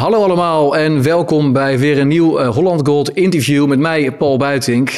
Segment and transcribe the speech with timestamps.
[0.00, 4.36] Hallo allemaal en welkom bij weer een nieuw uh, Holland Gold interview met mij, Paul
[4.36, 4.88] Buitink.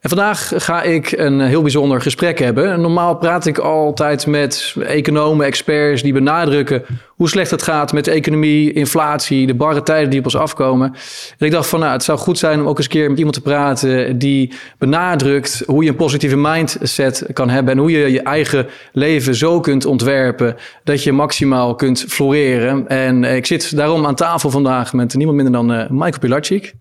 [0.00, 2.80] En vandaag ga ik een heel bijzonder gesprek hebben.
[2.80, 6.84] Normaal praat ik altijd met economen, experts die benadrukken
[7.16, 10.92] hoe slecht het gaat met de economie, inflatie, de barre tijden die op ons afkomen.
[11.38, 13.18] En ik dacht van nou, het zou goed zijn om ook eens een keer met
[13.18, 18.10] iemand te praten die benadrukt hoe je een positieve mindset kan hebben en hoe je
[18.12, 22.88] je eigen leven zo kunt ontwerpen dat je maximaal kunt floreren.
[22.88, 26.74] En ik zit daarom aan tafel vandaag met niemand minder dan uh, Michael Pilarczyk.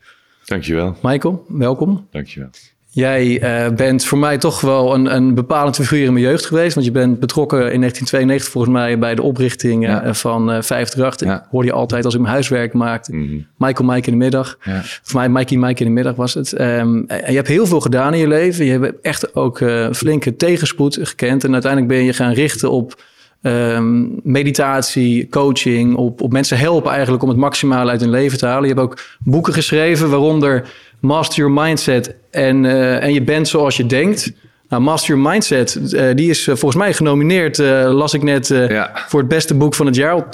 [0.45, 0.95] Dankjewel.
[1.01, 2.07] Michael, welkom.
[2.11, 2.49] Dankjewel.
[2.95, 6.73] Jij uh, bent voor mij toch wel een, een bepalend figuur in mijn jeugd geweest.
[6.73, 10.05] Want je bent betrokken in 1992 volgens mij bij de oprichting ja.
[10.05, 11.27] uh, van uh, 538.
[11.27, 11.47] Ja.
[11.49, 13.15] Hoorde je altijd als ik mijn huiswerk maakte.
[13.15, 13.47] Mm -hmm.
[13.57, 14.57] Michael Mike in de middag.
[14.63, 14.81] Ja.
[14.83, 16.59] Voor mij Mikey Mike in de middag was het.
[16.59, 18.65] Um, en je hebt heel veel gedaan in je leven.
[18.65, 21.43] Je hebt echt ook uh, flinke tegenspoed gekend.
[21.43, 23.03] En uiteindelijk ben je gaan richten op
[23.41, 25.95] um, meditatie, coaching.
[25.95, 28.67] Op, op mensen helpen eigenlijk om het maximale uit hun leven te halen.
[28.67, 30.67] Je hebt ook boeken geschreven, waaronder
[30.99, 34.31] Master Your Mindset en, uh, en je bent zoals je denkt.
[34.69, 38.91] Nou, Master Your Mindset, uh, die is uh, volgens mij genomineerd, las ik net, ja.
[39.07, 40.11] voor het beste boek van het jaar.
[40.11, 40.25] Al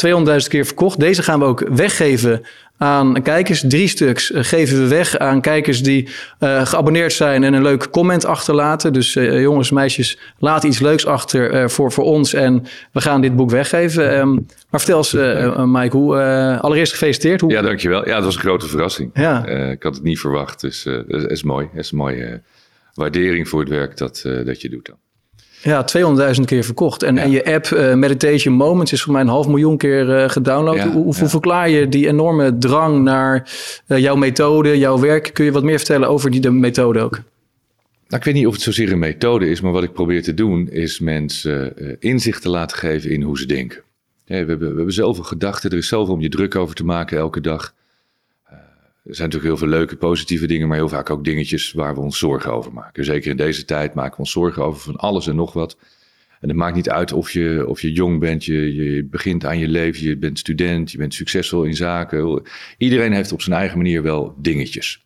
[0.41, 1.00] 200.000 keer verkocht.
[1.00, 2.41] Deze gaan we ook weggeven
[2.81, 3.63] aan kijkers.
[3.67, 8.93] Drie stuks geven we weg aan kijkers die geabonneerd zijn en een leuke comment achterlaten.
[8.93, 13.49] Dus jongens, meisjes, laat iets leuks achter voor, voor ons en we gaan dit boek
[13.49, 14.17] weggeven.
[14.17, 15.13] Um, maar vertel eens,
[15.65, 16.17] Mike, hoe,
[16.61, 17.41] allereerst gefeliciteerd.
[17.41, 17.51] Hoe...
[17.51, 18.07] Ja, dankjewel.
[18.07, 19.11] Ja, dat was een grote verrassing.
[19.13, 19.45] Ja.
[19.45, 21.69] Ik had het niet verwacht, dus dat is mooi.
[21.73, 22.41] Dat is een mooie
[22.93, 24.95] waardering voor het werk dat, dat je doet dan.
[25.63, 25.85] Ja,
[26.37, 27.03] 200.000 keer verkocht.
[27.03, 27.21] En, ja.
[27.21, 30.75] en je app Meditation Moments is voor mij een half miljoen keer gedownload.
[30.75, 31.29] Ja, hoe, hoe ja.
[31.29, 33.49] verklaar je die enorme drang naar
[33.85, 35.29] jouw methode, jouw werk?
[35.33, 37.11] Kun je wat meer vertellen over die de methode ook?
[38.07, 40.33] Nou, ik weet niet of het zozeer een methode is, maar wat ik probeer te
[40.33, 43.81] doen is mensen inzicht te laten geven in hoe ze denken.
[44.25, 47.17] We, hebben, we hebben zoveel gedachten, er is zoveel om je druk over te maken
[47.17, 47.73] elke dag.
[49.03, 52.02] Er zijn natuurlijk heel veel leuke, positieve dingen, maar heel vaak ook dingetjes waar we
[52.02, 53.05] ons zorgen over maken.
[53.05, 55.78] Zeker in deze tijd maken we ons zorgen over van alles en nog wat.
[56.39, 59.59] En het maakt niet uit of je, of je jong bent, je, je begint aan
[59.59, 62.44] je leven, je bent student, je bent succesvol in zaken.
[62.78, 65.06] Iedereen heeft op zijn eigen manier wel dingetjes.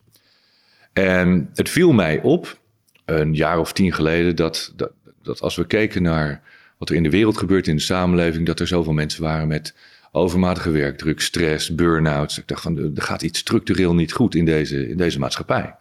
[0.92, 2.60] En het viel mij op,
[3.04, 4.92] een jaar of tien geleden, dat, dat,
[5.22, 6.42] dat als we keken naar
[6.78, 9.74] wat er in de wereld gebeurt, in de samenleving, dat er zoveel mensen waren met
[10.16, 12.38] overmatige werkdruk, stress, burn-outs.
[12.38, 15.74] Ik dacht van, er gaat iets structureel niet goed in deze, in deze maatschappij.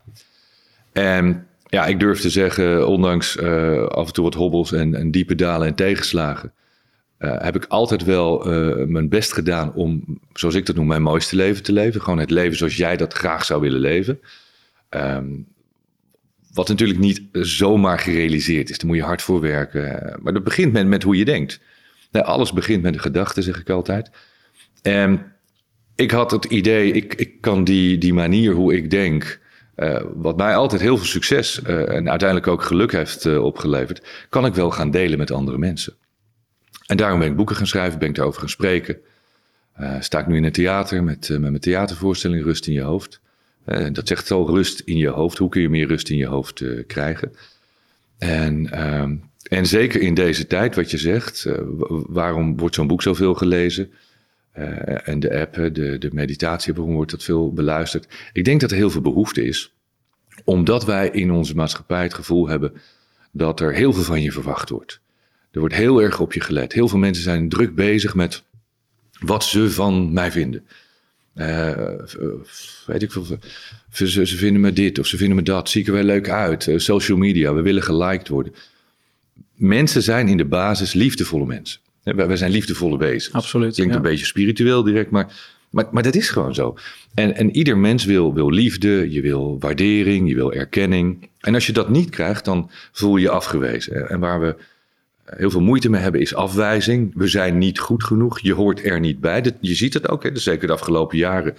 [0.91, 5.11] En ja, ik durf te zeggen, ondanks uh, af en toe wat hobbels en, en
[5.11, 6.51] diepe dalen en tegenslagen,
[7.19, 11.01] uh, heb ik altijd wel uh, mijn best gedaan om, zoals ik dat noem, mijn
[11.01, 12.01] mooiste leven te leven.
[12.01, 14.19] Gewoon het leven zoals jij dat graag zou willen leven.
[14.89, 15.45] Um,
[16.53, 18.77] wat natuurlijk niet zomaar gerealiseerd is.
[18.77, 20.17] Daar moet je hard voor werken.
[20.21, 21.59] Maar dat begint met, met hoe je denkt.
[22.23, 24.09] Alles begint met de gedachte, zeg ik altijd.
[24.81, 25.33] En
[25.95, 29.39] ik had het idee, ik, ik kan die, die manier hoe ik denk,
[29.75, 34.25] uh, wat mij altijd heel veel succes uh, en uiteindelijk ook geluk heeft uh, opgeleverd,
[34.29, 35.93] kan ik wel gaan delen met andere mensen.
[36.85, 38.97] En daarom ben ik boeken gaan schrijven, ben ik daarover gaan spreken.
[39.99, 43.19] sta ik nu in het theater met, met mijn theatervoorstelling Rust in je hoofd.
[43.91, 45.37] Dat zegt al rust in je hoofd.
[45.37, 47.31] Hoe kun je meer rust in je hoofd krijgen?
[48.17, 51.53] En, um, en zeker in deze tijd, wat je zegt, uh,
[52.07, 53.91] waarom wordt zo'n boek zoveel gelezen?
[55.03, 58.07] en de app, de, de meditatie, waarom wordt dat veel beluisterd?
[58.33, 59.73] Ik denk dat er heel veel behoefte is,
[60.43, 62.73] omdat wij in onze maatschappij het gevoel hebben
[63.31, 64.99] dat er heel veel van je verwacht wordt.
[65.51, 66.73] Er wordt heel erg op je gelet.
[66.73, 68.43] Heel veel mensen zijn druk bezig met
[69.19, 70.65] wat ze van mij vinden.
[71.35, 71.71] Uh,
[72.85, 73.25] weet ik veel.
[73.91, 75.69] Ze, ze, vinden me dit of ze vinden me dat.
[75.69, 76.69] Zie ik er wel leuk uit.
[76.75, 78.53] Social media, we willen geliked worden.
[79.55, 81.79] Mensen zijn in de basis liefdevolle mensen.
[82.03, 83.35] Wij zijn liefdevolle wezens.
[83.35, 83.73] Absoluut.
[83.73, 83.99] Klinkt ja.
[83.99, 85.33] een beetje spiritueel direct, maar,
[85.69, 86.75] maar, maar dat is gewoon zo.
[87.13, 91.29] En, en ieder mens wil, wil liefde, je wil waardering, je wil erkenning.
[91.39, 94.09] En als je dat niet krijgt, dan voel je je afgewezen.
[94.09, 94.55] En waar we
[95.25, 97.11] heel veel moeite mee hebben is afwijzing.
[97.15, 98.39] We zijn niet goed genoeg.
[98.39, 99.53] Je hoort er niet bij.
[99.61, 101.55] je ziet het ook, hè, zeker de afgelopen jaren.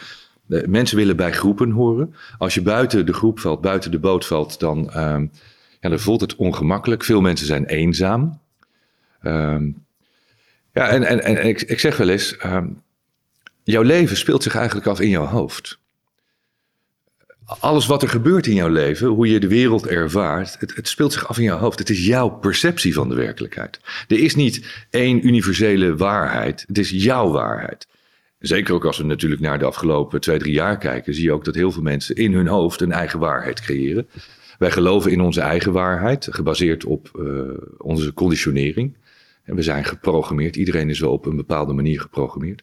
[0.66, 2.14] mensen willen bij groepen horen.
[2.38, 5.16] Als je buiten de groep valt, buiten de boot valt, dan, uh,
[5.80, 7.04] ja, dan voelt het ongemakkelijk.
[7.04, 8.40] Veel mensen zijn eenzaam.
[9.22, 9.56] Uh,
[10.72, 12.62] ja, en, en, en ik, ik zeg wel eens, uh,
[13.62, 15.78] jouw leven speelt zich eigenlijk af in jouw hoofd
[17.46, 21.12] alles wat er gebeurt in jouw leven, hoe je de wereld ervaart, het, het, speelt
[21.12, 21.78] zich af in jouw hoofd.
[21.78, 23.80] Het is jouw perceptie van de werkelijkheid.
[24.08, 26.64] Er is niet één universele waarheid.
[26.66, 27.86] Het is jouw waarheid.
[28.38, 31.44] Zeker ook als we natuurlijk naar de afgelopen twee, drie jaar kijken, zie je ook
[31.44, 34.08] dat heel veel mensen in hun hoofd een eigen waarheid creëren.
[34.58, 37.40] Wij geloven in onze eigen waarheid, gebaseerd op uh,
[37.78, 38.96] onze conditionering.
[39.44, 40.56] En we zijn geprogrammeerd.
[40.56, 42.62] Iedereen is wel op een bepaalde manier geprogrammeerd.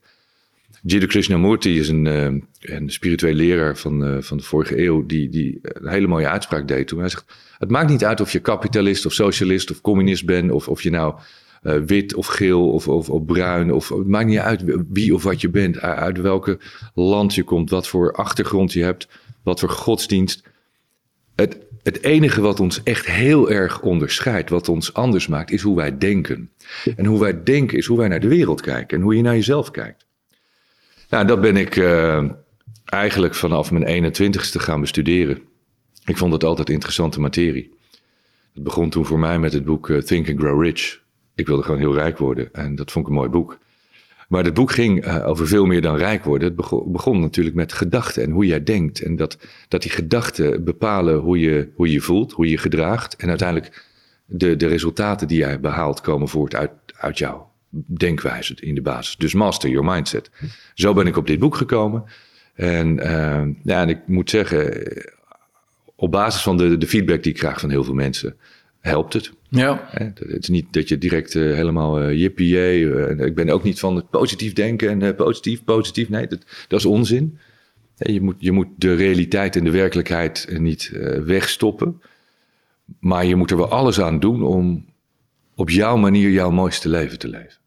[0.82, 5.06] Jiddu Krishnamurti is een, uh, een spiritueel leraar van, uh, van de vorige eeuw...
[5.06, 7.00] Die, die een hele mooie uitspraak deed toen.
[7.00, 7.26] Hij zegt,
[7.58, 10.52] het maakt niet uit of je kapitalist of socialist of communist bent...
[10.52, 11.16] of, of je nou
[11.86, 13.74] wit of geel of, of, of, bruin...
[13.74, 15.80] Of, het maakt niet uit wie of wat je bent...
[15.80, 16.60] uit welke
[16.94, 19.08] land je komt, wat voor achtergrond je hebt...
[19.44, 20.44] wat voor godsdienst.
[21.36, 25.76] Het, het enige wat ons echt heel erg onderscheidt, wat ons anders maakt, is hoe
[25.76, 26.52] wij denken.
[26.96, 29.36] En hoe wij denken is hoe wij naar de wereld kijken en hoe je naar
[29.36, 30.06] jezelf kijkt.
[31.10, 32.24] Nou, dat ben ik uh,
[32.86, 35.42] eigenlijk vanaf mijn 21ste gaan bestuderen.
[36.06, 37.74] Ik vond het altijd interessante materie.
[38.54, 41.02] Het begon toen voor mij met het boek uh, Think and Grow Rich.
[41.36, 43.60] Ik wilde gewoon heel rijk worden en dat vond ik een mooi boek.
[44.34, 46.48] Maar het boek ging uh, over veel meer dan rijk worden.
[46.48, 49.02] Het begon, natuurlijk met gedachten en hoe jij denkt.
[49.02, 49.38] En dat,
[49.68, 53.16] dat die gedachten bepalen hoe je, hoe je voelt, hoe je gedraagt.
[53.16, 53.86] En uiteindelijk
[54.26, 57.52] de, de resultaten die jij behaalt komen voort uit, uit jouw
[57.86, 59.16] denkwijze in de basis.
[59.16, 60.32] Dus master your mindset.
[60.74, 62.04] Zo ben ik op dit boek gekomen.
[62.54, 64.88] En, uh, ja, en ik moet zeggen,
[65.96, 68.36] op basis van de, de feedback die ik krijg van heel veel mensen,
[68.84, 69.32] helpt het.
[69.50, 69.88] Ja.
[69.92, 73.80] Het is niet dat je direct uh, helemaal uh, yippie uh, Ik ben ook niet
[73.80, 76.10] van het positief denken en positief, positief.
[76.10, 77.38] Nee, dat, dat is onzin.
[77.98, 80.92] Je moet, je moet de realiteit en de werkelijkheid niet
[81.26, 82.02] wegstoppen.
[83.00, 84.86] Maar je moet er wel alles aan doen om
[85.56, 87.63] op jouw manier jouw mooiste leven te leven.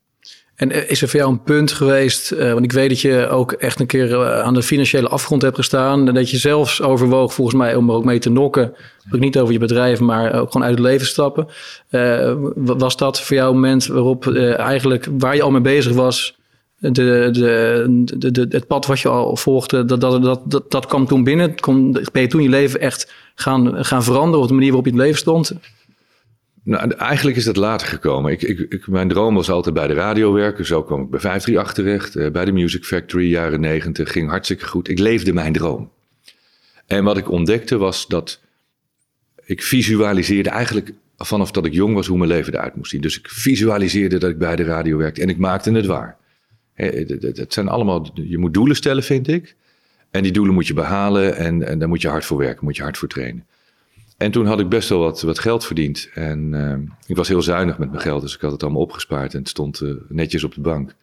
[0.56, 3.28] En eh, is er voor jou een punt geweest, uh, want ik weet dat je
[3.28, 6.08] ook echt een keer uh, aan de financiële afgrond hebt gestaan.
[6.08, 8.74] En dat je zelfs overwoog, volgens mij, om er ook mee te nokken.
[9.12, 11.48] Ook niet over je bedrijf, maar ook gewoon uit het leven stappen.
[12.54, 14.26] Was dat voor jou een moment waarop
[14.56, 16.36] eigenlijk waar je al mee bezig was,
[16.78, 21.06] de, de, de, het pad wat je al volgde, dat, dat, dat, dat, dat kwam
[21.06, 21.54] toen binnen?
[22.12, 25.00] Ben je toen je leven echt gaan, gaan veranderen op de manier waarop je het
[25.00, 25.52] leven stond?
[26.66, 28.32] Nou, eigenlijk is dat later gekomen.
[28.32, 30.66] Ik, ik, mijn droom was altijd bij de radio werken.
[30.66, 32.16] Zo kwam ik bij 538 terecht.
[32.16, 34.12] Uh, bij de Music Factory, jaren 90.
[34.12, 34.88] Ging hartstikke goed.
[34.88, 35.90] Ik leefde mijn droom.
[36.86, 38.40] En wat ik ontdekte was dat
[39.44, 43.00] ik visualiseerde eigenlijk vanaf dat ik jong was hoe mijn leven eruit moest zien.
[43.00, 46.16] Dus ik visualiseerde dat ik bij de radio werkte en ik maakte het waar.
[46.74, 49.54] Het zijn allemaal, je moet doelen stellen, vind ik.
[50.10, 52.76] En die doelen moet je behalen en, en daar moet je hard voor werken, moet
[52.76, 53.46] je hard voor trainen.
[54.16, 56.10] En toen had ik best wel wat, wat geld verdiend.
[56.14, 56.74] En uh,
[57.06, 59.48] ik was heel zuinig met mijn geld, dus ik had het allemaal opgespaard en het
[59.48, 60.94] stond uh, netjes op de bank.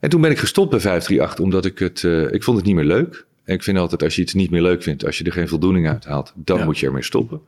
[0.00, 2.74] En toen ben ik gestopt bij 538, omdat ik het, uh, ik vond het niet
[2.74, 3.26] meer leuk.
[3.44, 5.48] En ik vind altijd, als je iets niet meer leuk vindt, als je er geen
[5.48, 7.40] voldoening uit haalt, dan moet je ermee stoppen.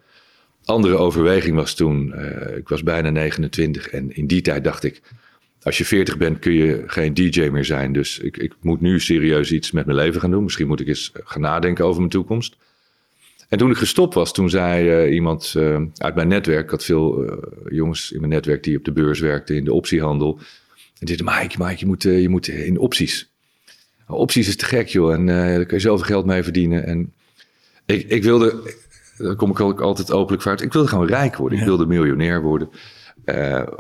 [0.64, 2.14] Andere overweging was toen,
[2.56, 5.02] ik was bijna 29 en in die tijd dacht ik,
[5.62, 7.92] als je 40 bent kun je geen DJ meer zijn.
[7.92, 10.42] Dus ik, ik moet nu serieus iets met mijn leven gaan doen.
[10.42, 12.56] Misschien moet ik eens gaan nadenken over mijn toekomst.
[13.50, 16.84] En toen ik gestopt was, toen zei uh, iemand uh, uit mijn netwerk, ik had
[16.84, 17.36] veel uh,
[17.70, 20.38] jongens in mijn netwerk die op de beurs werkten, in de optiehandel.
[20.98, 23.30] En die zeiden, Mike, Mike, je moet, je moet in opties.
[24.06, 25.12] Nou, opties is te gek, joh.
[25.12, 26.86] En daar kun je zoveel geld mee verdienen.
[26.86, 27.12] En
[27.86, 28.74] ik, ik wilde,
[29.18, 31.58] daar kom ik ook altijd openlijk voor uit, ik wilde gewoon rijk worden.
[31.58, 32.70] Ik wilde miljonair worden.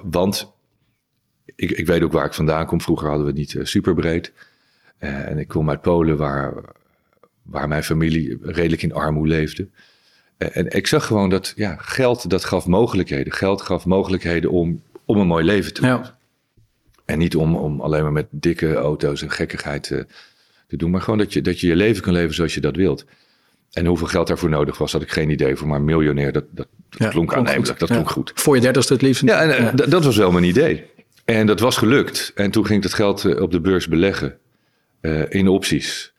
[0.02, 0.52] want
[1.56, 2.80] ik, ik weet ook waar ik vandaan kom.
[2.80, 4.32] Vroeger hadden we het niet super breed.
[4.98, 6.54] en ik kom uit Polen, waar
[7.50, 9.68] waar mijn familie redelijk in armoede leefde.
[10.36, 13.32] En ik zag gewoon dat ja, geld, dat gaf mogelijkheden.
[13.32, 16.14] Geld gaf mogelijkheden om, om een mooi leven te leven.
[17.04, 20.06] En niet om, om alleen maar met dikke auto's en gekkigheid te,
[20.66, 20.90] te doen.
[20.90, 23.04] Maar gewoon dat je, dat je je leven kan leven zoals je dat wilt.
[23.72, 25.68] En hoeveel geld daarvoor nodig was, had ik geen idee voor.
[25.68, 27.78] Maar miljonair, dat, dat, dat klonk aannemelijk.
[27.78, 28.32] Dat klonk goed.
[28.34, 29.22] Voor je dertigste het liefst.
[29.22, 30.84] Ja, en, dat was wel mijn idee.
[31.24, 32.32] En dat was gelukt.
[32.34, 34.38] En toen ging ik dat geld eh, op de beurs beleggen.
[35.00, 36.12] Uh, in opties.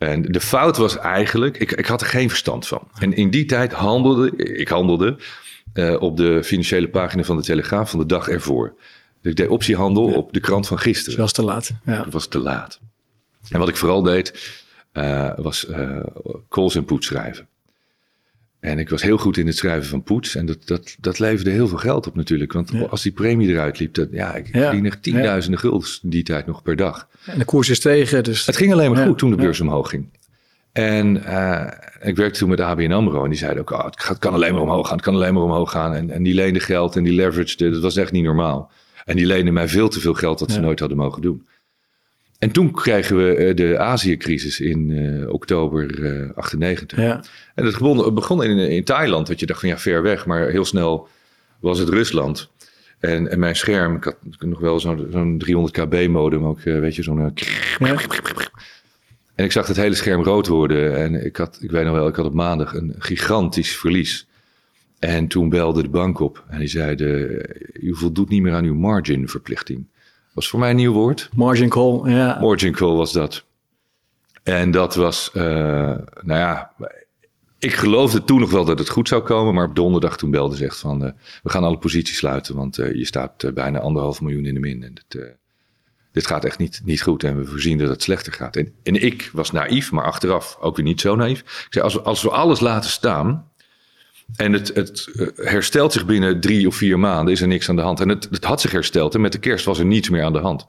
[0.00, 2.88] En de fout was eigenlijk, ik, ik had er geen verstand van.
[2.98, 5.16] En in die tijd handelde, ik handelde
[5.74, 8.74] uh, op de financiële pagina van de Telegraaf van de dag ervoor.
[9.22, 11.10] Dus ik deed optiehandel op de krant van gisteren.
[11.10, 11.70] Dat was te laat.
[11.84, 12.02] Ja.
[12.02, 12.80] Dat was te laat.
[13.50, 14.52] En wat ik vooral deed,
[14.92, 16.00] uh, was uh,
[16.48, 17.48] calls en poets schrijven.
[18.60, 20.34] En ik was heel goed in het schrijven van poets.
[20.34, 22.52] En dat, dat, dat leverde heel veel geld op natuurlijk.
[22.52, 24.62] Want als die premie eruit liep, dat, ja, ik ja.
[24.62, 25.68] verdiende tienduizenden ja.
[25.68, 27.08] guldens die tijd nog per dag.
[27.26, 28.24] En de koers is tegen.
[28.24, 28.46] Dus...
[28.46, 30.08] Het ging alleen maar goed toen de beurs omhoog ging.
[30.72, 31.66] En uh,
[32.02, 33.24] ik werkte toen met ABN AMRO.
[33.24, 34.96] En die zeiden ook, oh, het kan alleen maar omhoog gaan.
[34.96, 35.94] Het kan alleen maar omhoog gaan.
[35.94, 37.58] En, en die leende geld en die leveraged.
[37.58, 38.70] Dat was echt niet normaal.
[39.04, 41.46] En die leenden mij veel te veel geld dat ze nooit hadden mogen doen.
[42.40, 46.98] En toen kregen we de Azië-crisis in uh, oktober uh, 98.
[46.98, 47.24] Ja.
[47.54, 50.26] En het begon, begon in, in Thailand, dat je dacht van ja, ver weg.
[50.26, 51.08] Maar heel snel
[51.58, 52.50] was het Rusland.
[52.98, 56.80] En, en mijn scherm, ik had nog wel zo'n zo 300 kb modem, ook uh,
[56.80, 57.32] weet je, zo'n...
[57.78, 57.96] Ja.
[59.34, 60.96] En ik zag het hele scherm rood worden.
[60.96, 64.26] En ik had, ik weet nog wel, ik had op maandag een gigantisch verlies.
[64.98, 67.42] En toen belde de bank op en die zeiden,
[67.72, 69.84] u voldoet niet meer aan uw margin verplichting.
[70.32, 71.28] Was voor mij een nieuw woord.
[71.34, 72.38] Margin call, ja.
[72.40, 73.44] Margin call was dat.
[74.42, 75.42] En dat was, uh,
[76.20, 76.72] nou ja,
[77.58, 79.54] ik geloofde toen nog wel dat het goed zou komen.
[79.54, 81.10] Maar op donderdag toen belde ze echt van, uh,
[81.42, 82.56] we gaan alle posities sluiten.
[82.56, 84.82] Want uh, je staat bijna anderhalf miljoen in de min.
[84.82, 85.34] En dit,
[86.12, 87.24] dit gaat echt niet, niet goed.
[87.24, 88.56] En we voorzien dat het slechter gaat.
[88.56, 91.40] En, en ik was naïef, maar achteraf ook weer niet zo naïef.
[91.40, 93.49] Ik zei, als we, als we alles laten staan...
[94.36, 97.82] En het, het herstelt zich binnen drie of vier maanden, is er niks aan de
[97.82, 98.00] hand.
[98.00, 100.32] En het, het had zich hersteld en met de kerst was er niets meer aan
[100.32, 100.66] de hand.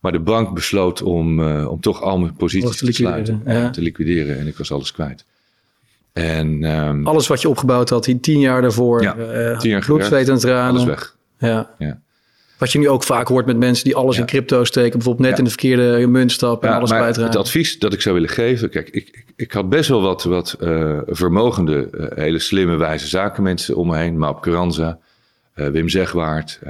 [0.00, 3.42] Maar de bank besloot om, uh, om toch al mijn posities te, te sluiten.
[3.46, 3.70] Ja.
[3.70, 5.24] Te liquideren en ik was alles kwijt.
[6.12, 9.02] En, um, alles wat je opgebouwd had, die tien jaar daarvoor.
[9.02, 10.70] Ja, uh, tien jaar bloed, zweet en tranen.
[10.70, 11.16] Alles weg.
[11.38, 11.70] Ja.
[11.78, 12.00] ja.
[12.58, 14.92] Wat je nu ook vaak hoort met mensen die alles in crypto steken.
[14.92, 17.24] Bijvoorbeeld net in de verkeerde munt stappen en alles kwijtraken.
[17.24, 18.70] Het advies dat ik zou willen geven.
[18.70, 23.08] Kijk, ik, ik, ik had best wel wat, wat uh, vermogende, uh, hele slimme, wijze
[23.08, 24.36] zakenmensen om me heen.
[24.40, 24.98] Caranza,
[25.54, 26.60] uh, Wim Zegwaard,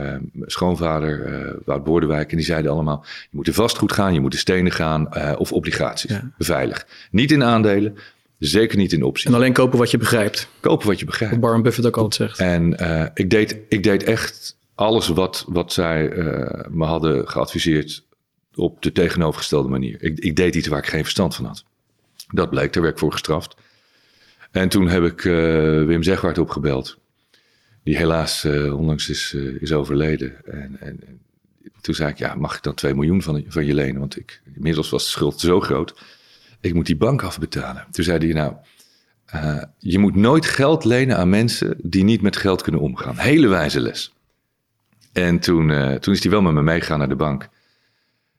[0.46, 2.30] schoonvader Wout Boordewijk.
[2.30, 5.52] En die zeiden allemaal, je moet in vastgoed gaan, je moet in stenen gaan of
[5.52, 6.10] obligaties.
[6.10, 6.30] Ja.
[6.38, 6.86] Beveilig.
[7.10, 7.96] Niet in aandelen,
[8.38, 9.26] Zeker niet in opties.
[9.26, 10.48] En alleen kopen wat je begrijpt.
[10.60, 11.34] Kopen wat je begrijpt.
[11.34, 12.38] Wat Warren Buffett ook altijd zegt.
[12.38, 12.72] En
[13.14, 18.04] ik, deed, ik deed echt alles wat, wat zij uh, me hadden geadviseerd
[18.54, 20.02] op de tegenovergestelde manier.
[20.02, 21.64] Ik, ik, deed iets waar ik geen verstand van had.
[22.28, 23.56] Dat bleek, daar werd ik voor gestraft.
[24.50, 25.34] En toen heb ik uh,
[25.86, 26.98] Wim Zegwaard opgebeld.
[27.82, 30.44] Die helaas uh, onlangs is, is overleden.
[30.44, 31.20] En, en, en,
[31.80, 34.00] toen zei ik, ja, mag ik dan 2 miljoen van, van je lenen?
[34.00, 35.94] Want ik, inmiddels was de schuld zo groot.
[36.60, 37.86] Ik moet die bank afbetalen.
[37.90, 38.54] Toen zei hij, nou,
[39.78, 43.16] je moet nooit geld lenen aan mensen die niet met geld kunnen omgaan.
[43.16, 44.12] Hele wijze les.
[45.22, 47.48] En toen, uh, toen is hij wel met me meegegaan naar de bank.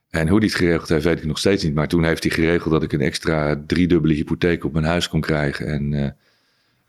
[0.09, 1.73] En hoe hij het geregeld heeft, weet ik nog steeds niet.
[1.73, 5.21] Maar toen heeft hij geregeld dat ik een extra driedubbele hypotheek op mijn huis kon
[5.21, 5.67] krijgen.
[5.67, 6.07] En uh,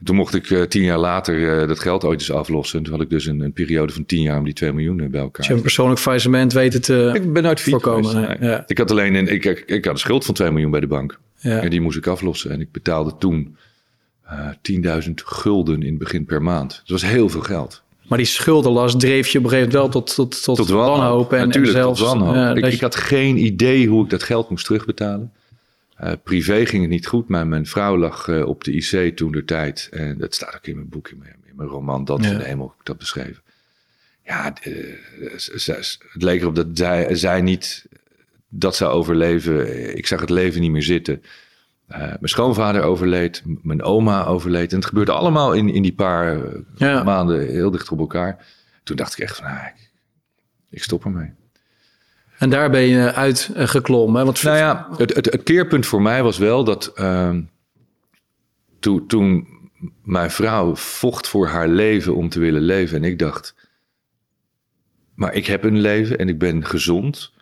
[0.05, 2.79] toen mocht ik uh, tien jaar later dat geld ooit eens aflossen.
[2.79, 4.97] En toen had ik dus een, een periode van tien jaar om die twee miljoen
[4.97, 5.31] bij elkaar.
[5.37, 8.37] Dus je een persoonlijk faillissement weten te Ik ben nooit voorkomen.
[8.41, 8.65] Ja.
[8.67, 10.87] Ik had alleen een, ik, ik, ik, had een schuld van 2 miljoen bij de
[10.87, 11.19] bank.
[11.37, 11.61] Ja.
[11.61, 12.51] En die moest ik aflossen.
[12.51, 13.57] En ik betaalde toen
[15.07, 16.71] 10.000 gulden in het begin per maand.
[16.71, 17.83] Dat was heel veel geld.
[18.11, 21.33] Maar die schuldenlast dreef je op een gegeven moment wel tot, tot, tot, tot wanhoop.
[21.33, 22.57] En, Natuurlijk, en zelfs, tot wanhoop.
[22.57, 25.33] ik, ik, had geen idee hoe ik dat geld moest terugbetalen.
[26.01, 29.33] Uh, privé ging het niet goed, maar mijn vrouw lag uh, op de IC toen
[29.33, 29.89] de tijd.
[29.91, 32.33] En dat staat ook in mijn boek, in mijn, in mijn roman Dans ja.
[32.33, 33.43] in de Hemel, heb ik dat beschreven.
[34.25, 34.97] Ja, uh,
[36.13, 37.87] het leek erop dat zij, zij niet
[38.49, 39.97] dat zou overleven.
[39.97, 41.23] Ik zag het leven niet meer zitten.
[41.91, 44.71] Uh, mijn schoonvader overleed, mijn oma overleed.
[44.71, 46.39] En het gebeurde allemaal in, in die paar
[46.77, 47.03] ja.
[47.03, 48.47] maanden heel dicht op elkaar.
[48.83, 49.91] Toen dacht ik echt van, ah, ik,
[50.71, 51.33] ik, stop ermee.
[52.39, 54.25] En daar ben je uitgeklommen.
[54.25, 54.43] Want...
[54.43, 57.37] Nou ja, het, het, het, keerpunt voor mij was wel dat uh,
[58.81, 59.49] toen, toen
[60.03, 62.97] mijn vrouw vocht voor haar leven om te willen leven.
[62.97, 63.55] En ik dacht,
[65.15, 67.33] maar ik heb een leven en ik ben gezond.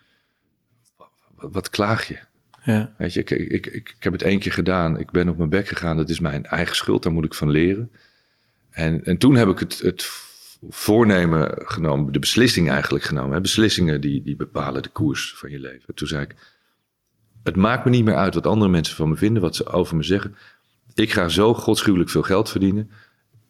[1.35, 2.19] Wat klaag je?
[2.63, 2.93] Ja.
[2.97, 4.99] Weet je, ik, ik, ik, heb het één keer gedaan.
[4.99, 5.97] Ik ben op mijn bek gegaan.
[5.97, 7.03] Dat is mijn eigen schuld.
[7.03, 7.91] Daar moet ik van leren.
[8.69, 10.09] En, en toen heb ik het, het
[10.69, 13.41] voornemen genomen, de beslissing eigenlijk genomen.
[13.41, 15.93] Beslissingen die, die bepalen de koers van je leven.
[15.93, 16.35] Toen zei ik,
[17.43, 19.95] het maakt me niet meer uit wat andere mensen van me vinden, wat ze over
[19.95, 20.35] me zeggen.
[20.93, 22.89] Ik ga zo godschuwelijk veel geld verdienen.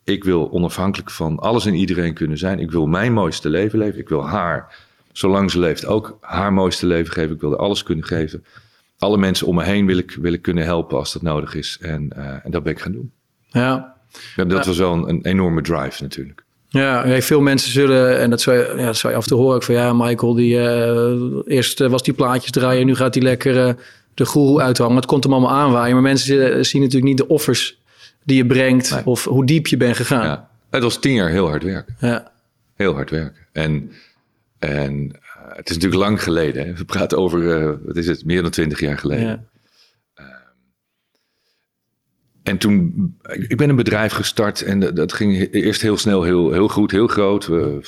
[0.04, 2.60] Ik wil onafhankelijk van alles en iedereen kunnen zijn.
[2.60, 4.00] Ik wil mijn mooiste leven leven.
[4.00, 4.76] Ik wil haar,
[5.12, 7.36] zolang ze leeft, ook haar mooiste leven geven.
[7.36, 8.44] Ik wil haar alles kunnen geven
[9.00, 11.78] alle mensen om me heen wil ik, wil ik kunnen helpen als dat nodig is.
[11.82, 13.12] En, uh, en dat ben ik gaan doen.
[13.48, 13.96] Ja.
[14.36, 16.44] ja dat was wel een, een, enorme drive natuurlijk.
[16.68, 19.40] Ja, veel mensen zullen, en dat zou, je, ja, dat zou je af en toe
[19.40, 23.68] horen, van ja, Michael, die uh, eerst was die plaatjes draaien, nu gaat hij lekker
[23.68, 23.74] uh,
[24.14, 24.96] de goeroe uithangen.
[24.96, 27.80] Het komt hem allemaal aanwaaien, maar mensen zien natuurlijk niet de offers
[28.24, 29.06] die je brengt nee.
[29.06, 30.26] of hoe diep je bent gegaan.
[30.26, 30.50] Ja.
[30.70, 31.96] Het was tien jaar heel hard werken.
[32.00, 32.32] Ja.
[32.76, 33.46] Heel hard werken.
[33.52, 33.92] En,
[34.60, 35.12] en
[35.56, 36.66] het is natuurlijk lang geleden.
[36.66, 36.74] Hè?
[36.74, 39.26] We praten over, uh, wat is het, meer dan twintig jaar geleden.
[39.26, 39.44] Ja.
[40.20, 40.26] Uh,
[42.44, 46.52] en toen, ik ben een bedrijf gestart en dat, dat ging eerst heel snel, heel,
[46.52, 47.48] heel goed, heel groot.
[47.48, 47.82] We,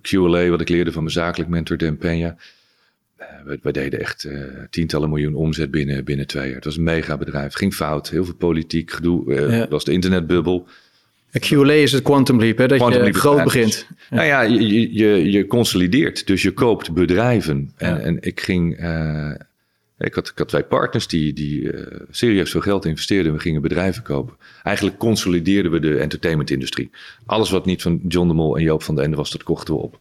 [0.00, 2.42] QLA, wat ik leerde van mijn zakelijk mentor Dan Peña.
[3.20, 4.28] Uh, we, we, deden echt
[4.70, 6.54] tientallen miljoen omzet binnen, binnen twee jaar.
[6.54, 7.54] Het was een mega bedrijf.
[7.54, 9.34] Ging fout, heel veel politiek gedoe.
[9.34, 9.68] Ja.
[9.68, 10.68] Was de internetbubbel.
[11.40, 12.66] QLA is het quantum leap, hè?
[12.66, 13.86] dat quantum je leap groot begint.
[14.10, 14.16] Ja.
[14.16, 16.26] Nou ja, je, je, je consolideert.
[16.26, 17.72] Dus je koopt bedrijven.
[17.76, 17.98] En, ja.
[17.98, 18.80] en ik ging...
[18.80, 19.30] Uh,
[19.98, 23.32] ik, had, ik had twee partners die, die uh, serieus veel geld investeerden.
[23.32, 24.36] We gingen bedrijven kopen.
[24.62, 26.90] Eigenlijk consolideerden we de entertainmentindustrie.
[27.26, 29.74] Alles wat niet van John de Mol en Joop van den Ende was, dat kochten
[29.74, 29.98] we op.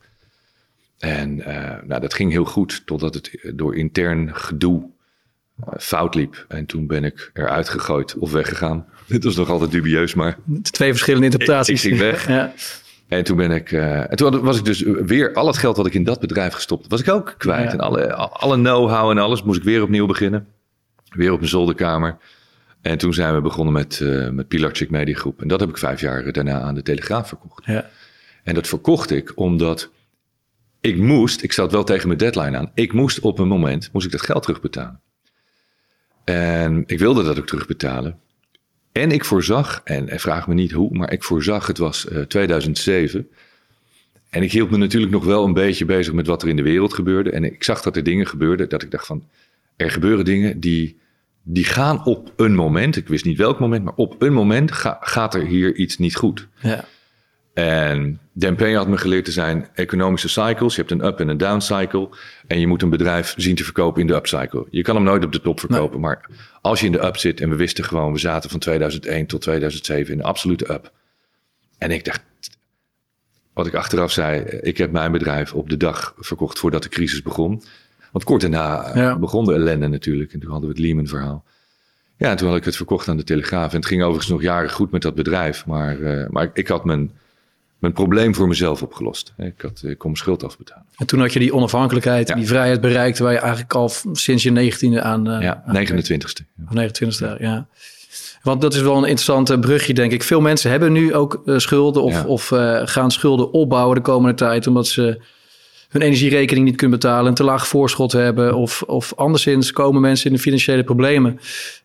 [0.99, 1.45] En uh,
[1.83, 4.89] nou, dat ging heel goed, totdat het door intern gedoe
[5.77, 6.45] fout liep.
[6.47, 8.85] En toen ben ik eruit gegooid of weggegaan.
[9.07, 10.37] Dit was nog altijd dubieus, maar...
[10.61, 11.85] Twee verschillende interpretaties.
[11.85, 12.27] Ik, ik ging weg.
[12.27, 12.53] ja.
[13.07, 13.71] En toen ben ik.
[13.71, 16.53] Uh, en toen was ik dus weer al het geld wat ik in dat bedrijf
[16.53, 17.71] gestopt, was ik ook kwijt.
[17.71, 20.47] En alle, alle know-how en alles moest ik weer opnieuw beginnen.
[21.09, 22.17] Weer op mijn zolderkamer.
[22.81, 25.41] En toen zijn we begonnen met, uh, met Pilarczyk Media Groep.
[25.41, 27.65] En dat heb ik vijf jaar daarna aan de Telegraaf verkocht.
[27.65, 27.89] Ja.
[28.43, 29.91] En dat verkocht ik omdat
[30.81, 34.05] ik moest, ik zat wel tegen mijn deadline aan, ik moest op een moment, moest
[34.05, 34.99] ik dat geld terugbetalen.
[36.23, 38.19] En ik wilde dat ook terugbetalen.
[38.91, 42.27] En ik voorzag, en, vraag me niet hoe, maar ik voorzag, het was uh, eh,
[42.27, 43.27] 2007.
[44.29, 46.61] En ik hield me natuurlijk nog wel een beetje bezig met wat er in de
[46.61, 47.31] wereld gebeurde.
[47.31, 49.23] En ik zag dat er dingen gebeurden, dat ik dacht van,
[49.75, 50.97] er gebeuren dingen die,
[51.43, 55.35] die gaan op een moment, ik wist niet welk moment, maar op een moment gaat
[55.35, 56.47] er hier iets niet goed.
[56.61, 56.85] Ja.
[57.53, 60.75] En Dempé had me geleerd te zijn economische cycles.
[60.75, 62.09] Je hebt een up- en een down cycle.
[62.47, 64.67] En je moet een bedrijf zien te verkopen in de up cycle.
[64.69, 65.99] Je kan hem nooit op de top verkopen.
[65.99, 66.29] Maar
[66.61, 69.41] als je in de up zit en we wisten gewoon, we zaten van 2001 tot
[69.41, 70.91] 2007 in de absolute up.
[71.77, 72.21] En ik dacht,
[73.53, 77.21] wat ik achteraf zei, ik heb mijn bedrijf op de dag verkocht voordat de crisis
[77.21, 77.63] begon.
[78.11, 80.33] Want kort daarna begon de ellende natuurlijk.
[80.33, 81.45] En toen hadden we het Lehman verhaal.
[82.17, 83.71] Ja, en toen had ik het verkocht aan de Telegraaf.
[83.71, 85.65] En het ging overigens nog jaren goed met dat bedrijf.
[85.65, 87.11] Maar, uh, maar ik had mijn
[87.83, 89.33] mijn probleem voor mezelf opgelost.
[89.37, 90.85] Ik, had, ik kon mijn schuld afbetalen.
[90.97, 92.35] En toen had je die onafhankelijkheid, ja.
[92.35, 95.29] die vrijheid bereikt, waar je eigenlijk al sinds je negentiende aan.
[95.29, 96.43] Uh, ja, 29ste.
[96.71, 96.89] Ja.
[96.89, 97.67] 29ste, ja.
[98.41, 100.23] Want dat is wel een interessant brugje, denk ik.
[100.23, 104.35] Veel mensen hebben nu ook uh, schulden of, of uh, gaan schulden opbouwen de komende
[104.35, 105.21] tijd, omdat ze
[105.89, 110.29] hun energierekening niet kunnen betalen, een te laag voorschot hebben, of, of anderszins komen mensen
[110.29, 111.39] in de financiële problemen.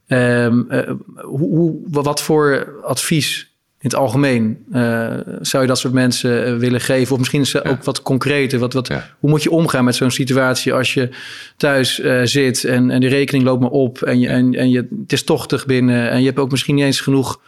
[0.07, 0.67] Um,
[1.15, 3.49] hoe, hoe, wat voor advies
[3.81, 7.13] in het algemeen uh, zou je dat soort mensen uh, willen geven?
[7.13, 7.63] Of misschien is ja.
[7.67, 8.59] ook wat concreter.
[8.59, 9.11] Wat, wat, ja.
[9.19, 11.09] Hoe moet je omgaan met zo'n situatie als je
[11.57, 14.89] thuis uh, zit en, en die rekening loopt maar op en, je, en, en je,
[15.03, 17.41] het is tochtig binnen en je hebt ook misschien niet eens genoeg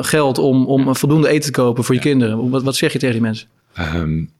[0.00, 2.50] geld om, om voldoende eten te kopen voor je kinderen?
[2.50, 3.48] Wat, wat zeg je tegen die mensen?
[3.78, 4.30] Um,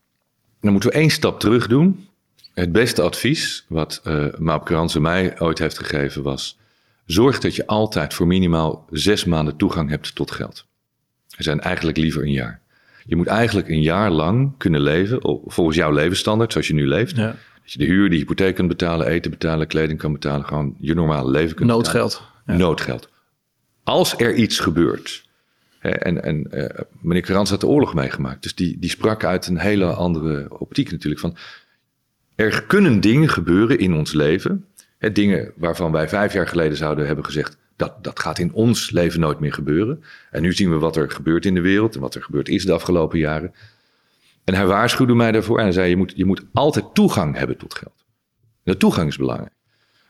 [0.61, 2.07] dan moeten we één stap terug doen.
[2.55, 4.03] Het beste advies wat
[4.39, 6.59] Maap Kranse mij ooit heeft gegeven was...
[7.07, 10.67] zorg dat je altijd voor minimaal zes maanden toegang hebt tot geld.
[11.37, 12.61] Er zijn eigenlijk liever een jaar.
[13.07, 17.17] Je moet eigenlijk een jaar lang kunnen leven volgens jouw levensstandaard, zoals je nu leeft.
[17.17, 17.27] Ja.
[17.63, 20.47] Dat je de huur, de hypotheek kunt betalen, eten betalen, kleding kan betalen.
[20.47, 22.23] Gewoon je normale leven kunt Noodgeld.
[22.47, 22.57] Ja.
[22.57, 23.09] Noodgeld.
[23.83, 25.25] Als er iets gebeurt.
[25.79, 26.65] Hè, en en uh,
[27.01, 28.43] meneer Karans had de oorlog meegemaakt.
[28.43, 31.21] Dus die, die sprak uit een hele andere optiek natuurlijk.
[31.21, 31.37] Van,
[32.35, 34.65] er kunnen dingen gebeuren in ons leven.
[34.99, 38.91] Hè, dingen waarvan wij vijf jaar geleden zouden hebben gezegd dat, dat gaat in ons
[38.91, 40.05] leven nooit meer gebeuren.
[40.31, 42.65] En nu zien we wat er gebeurt in de wereld en wat er gebeurd is
[42.65, 43.55] de afgelopen jaren.
[44.45, 47.57] En hij waarschuwde mij daarvoor en hij zei: je moet, je moet altijd toegang hebben
[47.57, 48.05] tot geld.
[48.63, 49.53] De toegang is belangrijk.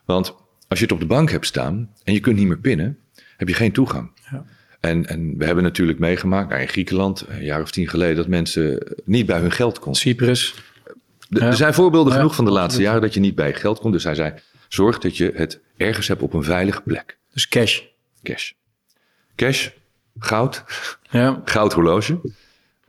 [0.05, 0.35] Want
[0.69, 2.99] als je het op de bank hebt staan en je kunt niet meer pinnen,
[3.37, 4.11] heb je geen toegang.
[4.31, 4.45] Ja.
[4.81, 8.29] En, en we hebben natuurlijk meegemaakt nou in Griekenland, een jaar of tien geleden, dat
[8.29, 10.01] mensen niet bij hun geld konden.
[10.01, 10.55] Cyprus.
[11.29, 13.93] Er zijn voorbeelden genoeg van de laatste jaren dat je niet bij je geld komt.
[13.93, 14.35] Dus hij zei:
[14.69, 17.19] zorg dat je het ergens hebt op een veilige plek.
[17.35, 17.81] Dus cash.
[18.23, 18.53] Cash.
[19.35, 19.69] Cash,
[20.19, 20.65] goud,
[21.11, 21.43] ja.
[21.45, 22.21] goudhorloge.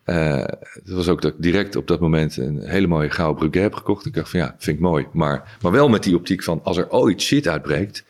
[0.06, 0.38] Uh,
[0.84, 3.74] dat was ook dat ik direct op dat moment een hele mooie gouden Breguet heb
[3.74, 4.06] gekocht.
[4.06, 5.08] Ik dacht van ja, vind ik mooi.
[5.12, 8.04] Maar, maar wel met die optiek van als er ooit shit uitbreekt.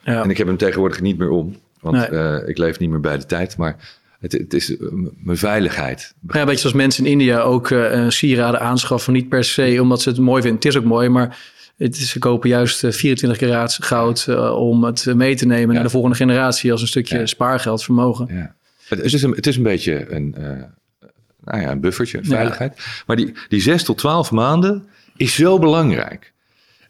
[0.00, 0.22] Ja.
[0.22, 1.56] En ik heb hem tegenwoordig niet meer om.
[1.80, 2.10] Want nee.
[2.10, 3.56] uh, ik leef niet meer bij de tijd.
[3.56, 3.76] Maar
[4.20, 4.78] het, het is uh,
[5.16, 6.14] mijn veiligheid.
[6.28, 7.74] Ja, een beetje zoals mensen in India ook
[8.08, 9.12] sieraden aanschaffen.
[9.12, 10.60] Niet per se omdat ze het mooi vinden.
[10.60, 14.56] Het is ook mooi, maar het is, ze kopen juist 24 eh, karaats goud uh,
[14.56, 17.26] om het mee te nemen naar de volgende generatie als een stukje ja.
[17.26, 18.28] spaargeld, vermogen.
[18.30, 18.54] Ja.
[18.88, 20.46] Het, is een, het is een beetje een, uh,
[21.44, 22.78] nou ja, een buffertje, een veiligheid.
[23.06, 26.32] Maar die, die 6 tot 12 maanden is zo belangrijk.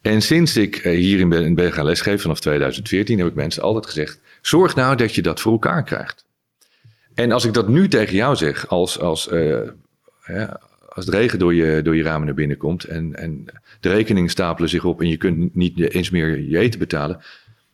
[0.01, 4.21] En sinds ik hierin ben, ben gaan lesgeven vanaf 2014, heb ik mensen altijd gezegd:
[4.43, 6.25] zorg nou dat je dat voor elkaar krijgt.
[7.15, 9.29] En als ik dat nu tegen jou zeg, als, als,
[10.95, 13.45] als het regen door je, door je ramen naar binnen komt en, en
[13.81, 17.21] de rekeningen stapelen zich op en je kunt niet eens meer je eten betalen,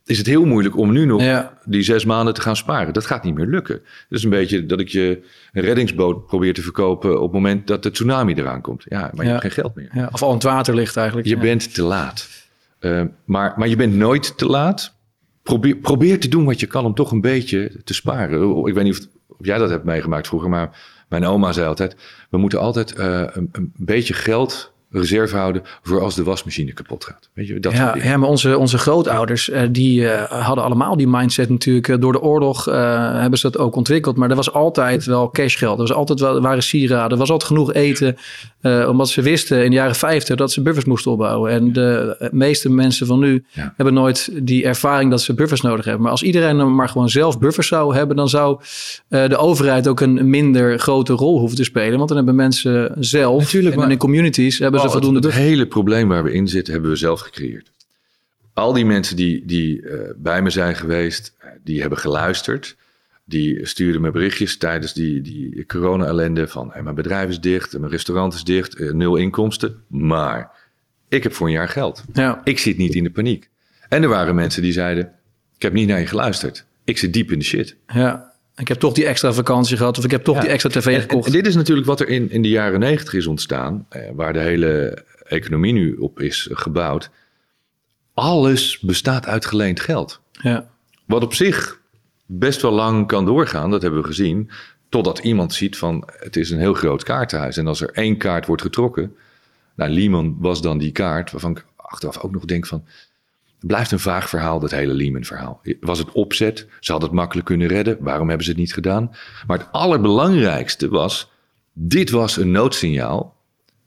[0.09, 2.93] is het heel moeilijk om nu nog die zes maanden te gaan sparen.
[2.93, 3.81] Dat gaat niet meer lukken.
[4.09, 7.83] Is een beetje dat ik je een reddingsboot probeer te verkopen op het moment dat
[7.83, 8.85] de tsunami eraan komt.
[8.89, 9.91] Ja, maar je hebt geen geld meer.
[9.93, 11.29] Ja, of al in het water ligt eigenlijk.
[11.29, 12.29] Je bent te laat.
[12.81, 14.95] Uh, maar, maar je bent nooit te laat.
[15.43, 18.67] Probeer, probeer te doen wat je kan om toch een beetje te sparen.
[18.67, 19.07] Ik weet niet of,
[19.39, 20.77] of jij dat hebt meegemaakt vroeger, maar
[21.09, 21.97] mijn oma zei altijd:
[22.31, 27.05] we moeten altijd uh, een, een, beetje geld reserve houden voor als de wasmachine kapot
[27.05, 27.29] gaat.
[27.33, 31.09] Weet je, dat ja, ja, maar onze, onze grootouders, uh, die uh, hadden allemaal die
[31.09, 31.89] mindset natuurlijk.
[31.89, 34.17] Uh, door de oorlog hebben ze dat ook ontwikkeld.
[34.17, 35.73] Maar er was altijd wel cashgeld.
[35.73, 37.11] Er was altijd wel, waren sieraden.
[37.11, 38.17] Er was altijd genoeg eten.
[38.89, 41.51] omdat ze wisten in de jaren 50 dat ze buffers moesten opbouwen.
[41.51, 43.73] En de meeste mensen van nu ja.
[43.77, 46.03] hebben nooit die ervaring dat ze buffers nodig hebben.
[46.03, 48.61] Maar als iedereen maar gewoon zelf buffers zou hebben, dan zou
[49.09, 51.97] de overheid ook een minder grote rol hoeven te spelen.
[51.97, 53.91] Want dan hebben mensen zelf Natuurlijk, en maar...
[53.91, 55.19] in communities hebben ze voldoende...
[55.19, 57.71] Het, het hele probleem waar we in zitten, hebben we zelf gecreëerd.
[58.53, 62.77] Al die mensen die, die uh, bij me zijn geweest, eh, die hebben geluisterd.
[63.25, 66.71] Die stuurden me berichtjes tijdens die, die corona-ellende van...
[66.73, 69.83] Hey, mijn bedrijf is dicht, mijn restaurant is dicht, uh, nul inkomsten.
[69.87, 70.51] Maar
[71.09, 72.05] ik heb voor een jaar geld.
[72.13, 72.41] Ja.
[72.45, 73.49] Ik zit niet in de paniek.
[73.89, 75.13] En er waren mensen die zeiden,
[75.57, 76.65] ik heb niet naar je geluisterd.
[76.85, 77.77] Ik zit diep in de shit.
[77.87, 78.28] Ja.
[78.59, 81.27] Ik heb toch die extra vakantie gehad of ik heb toch die extra tv gekocht.
[81.27, 84.33] En, dit is natuurlijk wat er in, in de jaren negentig is ontstaan, eh, waar
[84.33, 87.11] de hele economie nu op is gebouwd.
[88.15, 90.21] Alles bestaat uit geleend geld.
[90.31, 90.69] Ja.
[91.05, 91.81] Wat op zich
[92.27, 94.51] best wel lang kan doorgaan, dat hebben we gezien,
[94.89, 97.57] totdat iemand ziet van het is een heel groot kaartenhuis.
[97.57, 99.17] En als er één kaart wordt getrokken,
[99.75, 102.85] nou Lehman was dan die kaart, waarvan ik achteraf ook nog denk van
[103.59, 105.61] het blijft een vaag verhaal, dat hele Lehman-verhaal.
[105.81, 106.67] Was het opzet?
[106.81, 107.97] Ze hadden het makkelijk kunnen redden.
[108.01, 109.11] Waarom hebben ze het niet gedaan?
[109.47, 111.31] Maar het allerbelangrijkste was:
[111.73, 113.37] dit was een noodsignaal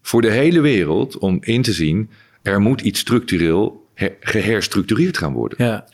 [0.01, 2.09] voor de hele wereld om in te zien:
[2.41, 5.65] er moet iets structureel geherstructureerd gaan worden.
[5.65, 5.85] Ja.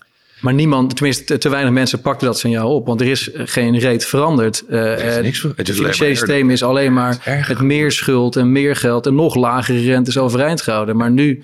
[0.41, 2.87] Maar niemand, tenminste te weinig mensen pakten dat signaal op.
[2.87, 4.63] Want er is geen reet veranderd.
[4.67, 8.75] er is eh, niks, het, financiële systeem is alleen maar het meer schuld en meer
[8.75, 10.97] geld en nog lagere rentes overeind gehouden.
[10.97, 11.43] Maar nu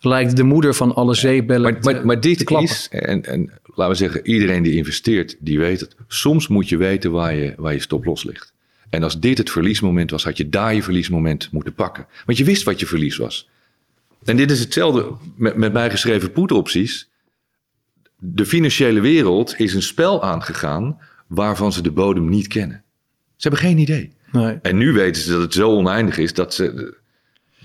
[0.00, 3.98] lijkt de moeder van alle zeebellen maar, maar, maar dit is, en, en laten we
[3.98, 5.96] zeggen, iedereen die investeert, die weet het.
[6.08, 8.54] Soms moet je weten waar je, waar je stop-los ligt.
[8.90, 12.06] En als dit het verliesmoment was, had je daar je verliesmoment moeten pakken.
[12.26, 13.48] Want je wist wat je verlies was.
[14.24, 17.10] En dit is hetzelfde met, met mijn geschreven put-opties.
[18.18, 22.82] De financiële wereld is een spel aangegaan waarvan ze de bodem niet kennen.
[23.36, 24.12] Ze hebben geen idee.
[24.32, 24.58] Nee.
[24.62, 26.94] En nu weten ze dat het zo oneindig is dat ze,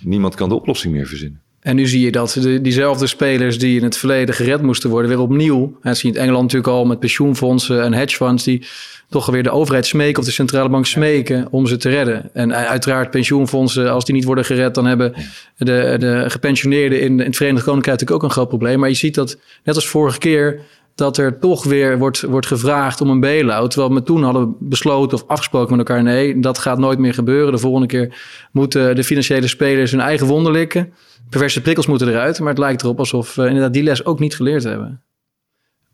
[0.02, 1.41] niemand kan de oplossing meer verzinnen.
[1.62, 5.10] En nu zie je dat de, diezelfde spelers die in het verleden gered moesten worden,
[5.10, 5.78] weer opnieuw.
[5.82, 8.65] Dat zie je in Engeland natuurlijk al met pensioenfondsen en hedgefunds die
[9.10, 12.30] toch weer de overheid smeken of de centrale bank smeken om ze te redden.
[12.34, 15.13] En uiteraard pensioenfondsen, als die niet worden gered, dan hebben
[15.58, 18.80] de, de gepensioneerden in, in het Verenigd Koninkrijk natuurlijk ook een groot probleem.
[18.80, 20.62] Maar je ziet dat, net als vorige keer,
[21.01, 23.71] dat er toch weer wordt, wordt gevraagd om een bail-out.
[23.71, 26.03] Terwijl we toen hadden besloten of afgesproken met elkaar...
[26.03, 27.51] nee, dat gaat nooit meer gebeuren.
[27.51, 30.93] De volgende keer moeten de financiële spelers hun eigen wonden likken.
[31.29, 32.39] Perverse prikkels moeten eruit.
[32.39, 35.01] Maar het lijkt erop alsof we inderdaad die les ook niet geleerd hebben.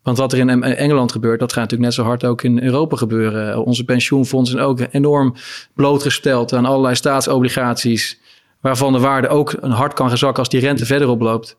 [0.03, 2.95] Want wat er in Engeland gebeurt, dat gaat natuurlijk net zo hard ook in Europa
[2.95, 3.65] gebeuren.
[3.65, 5.35] Onze pensioenfondsen zijn ook enorm
[5.73, 8.19] blootgesteld aan allerlei staatsobligaties...
[8.61, 11.57] waarvan de waarde ook een hard kan zakken als die rente verder oploopt...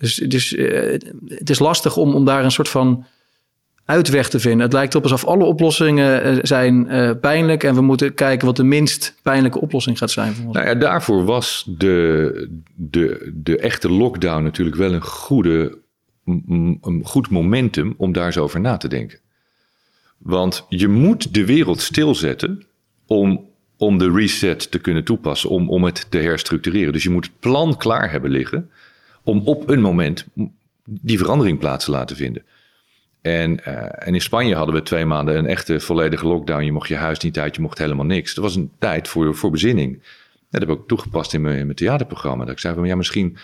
[0.00, 3.06] Dus, dus uh, het is lastig om, om daar een soort van
[3.84, 4.60] uitweg te vinden.
[4.60, 8.56] Het lijkt op alsof alle oplossingen uh, zijn uh, pijnlijk en we moeten kijken wat
[8.56, 10.34] de minst pijnlijke oplossing gaat zijn.
[10.52, 15.78] Nou ja, daarvoor was de, de, de echte lockdown natuurlijk wel een, goede,
[16.24, 19.18] een goed momentum om daar eens over na te denken.
[20.18, 22.66] Want je moet de wereld stilzetten
[23.06, 23.44] om,
[23.76, 26.92] om de reset te kunnen toepassen, om, om het te herstructureren.
[26.92, 28.70] Dus je moet het plan klaar hebben liggen
[29.22, 30.26] om op een moment
[30.84, 32.42] die verandering plaats te laten vinden.
[33.20, 36.64] En, uh, en in Spanje hadden we twee maanden een echte volledige lockdown.
[36.64, 38.34] Je mocht je huis niet uit, je mocht helemaal niks.
[38.34, 40.02] Dat was een tijd voor, voor bezinning.
[40.50, 42.44] Dat heb ik ook toegepast in mijn, in mijn theaterprogramma.
[42.44, 43.36] Dat ik zei van ja, misschien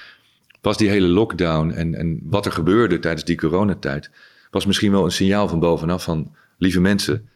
[0.61, 4.11] was die hele lockdown en, en wat er gebeurde tijdens die coronatijd,
[4.51, 7.29] was misschien wel een signaal van bovenaf van lieve mensen,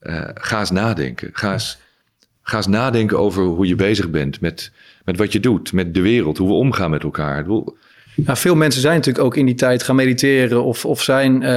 [0.00, 1.30] uh, ga eens nadenken.
[1.32, 1.78] Ga eens,
[2.50, 4.70] ga eens nadenken over hoe je bezig bent met,
[5.04, 7.44] met wat je doet, met de wereld, hoe we omgaan met elkaar.
[7.46, 11.42] Nou, veel mensen zijn natuurlijk ook in die tijd gaan mediteren of, of zijn.
[11.42, 11.48] Uh,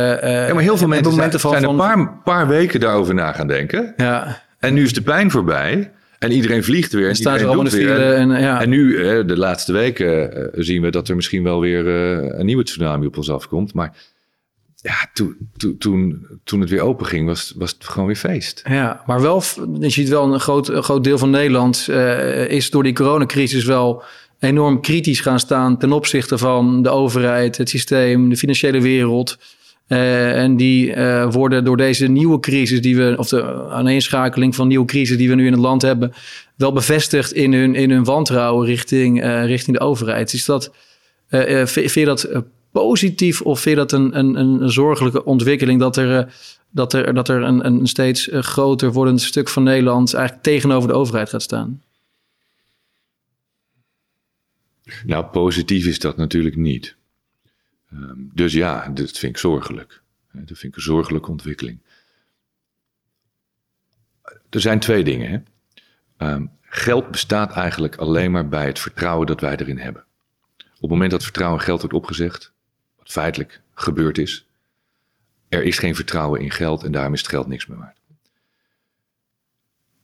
[0.48, 3.48] ja, maar heel veel mensen zijn, van, zijn een paar, paar weken daarover na gaan
[3.48, 3.94] denken.
[3.98, 4.42] Ja.
[4.60, 5.92] En nu is de pijn voorbij.
[6.20, 7.10] En iedereen vliegt weer.
[7.10, 8.62] En staan ze allemaal in de En, ja.
[8.62, 11.88] en nu, de laatste weken, zien we dat er misschien wel weer
[12.40, 13.74] een nieuwe tsunami op ons afkomt.
[13.74, 13.94] Maar
[14.84, 15.36] ja, toen,
[15.80, 18.62] toen, toen, het weer open ging, was, was het gewoon weer feest.
[18.70, 19.44] Ja, maar wel,
[19.80, 23.64] je ziet wel een groot, een groot deel van Nederland uh, is door die coronacrisis
[23.64, 24.04] wel
[24.40, 29.38] enorm kritisch gaan staan ten opzichte van de overheid, het systeem, de financiële wereld.
[29.88, 34.68] Uh, en die uh, worden door deze nieuwe crisis die we, of de aaneenschakeling van
[34.68, 36.14] nieuwe crisis die we nu in het land hebben,
[36.56, 40.34] wel bevestigd in hun, in hun wantrouwen richting, richting de overheid.
[40.34, 40.72] Is dat,
[41.66, 46.36] vind je dat positief of vind je dat een, een, een zorgelijke ontwikkeling dat er,
[46.70, 50.96] dat er, dat er een, een steeds groter wordend stuk van Nederland eigenlijk tegenover de
[50.96, 51.82] overheid gaat staan?
[55.06, 56.96] Nou, positief is dat natuurlijk niet.
[57.92, 60.02] Ehm, dus ja, dat vind ik zorgelijk.
[60.32, 61.80] Dat vind ik een zorgelijke ontwikkeling.
[64.50, 65.32] Er zijn twee dingen.
[65.32, 65.38] Hè?
[66.18, 70.06] Ehm, geld bestaat eigenlijk alleen maar bij het vertrouwen dat wij erin hebben.
[70.60, 72.53] Op het moment dat vertrouwen geld wordt opgezegd,
[73.14, 74.48] feitelijk gebeurd is,
[75.50, 78.02] er is geen vertrouwen in geld en daarom is het geld niks meer waard.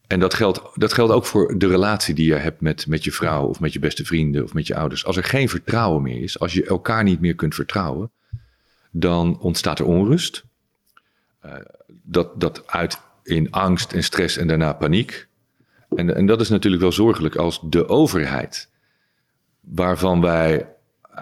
[0.07, 3.11] En dat geldt, dat geldt ook voor de relatie die je hebt met, met je
[3.11, 5.05] vrouw of met je beste vrienden of met je ouders.
[5.05, 8.11] Als er geen vertrouwen meer is, als je elkaar niet meer kunt vertrouwen,
[8.91, 10.43] dan ontstaat er onrust.
[11.45, 11.53] Uh,
[11.87, 15.27] dat, dat uit in angst en stress en daarna paniek.
[15.95, 18.69] En, en dat is natuurlijk wel zorgelijk als de overheid,
[19.59, 20.67] waarvan wij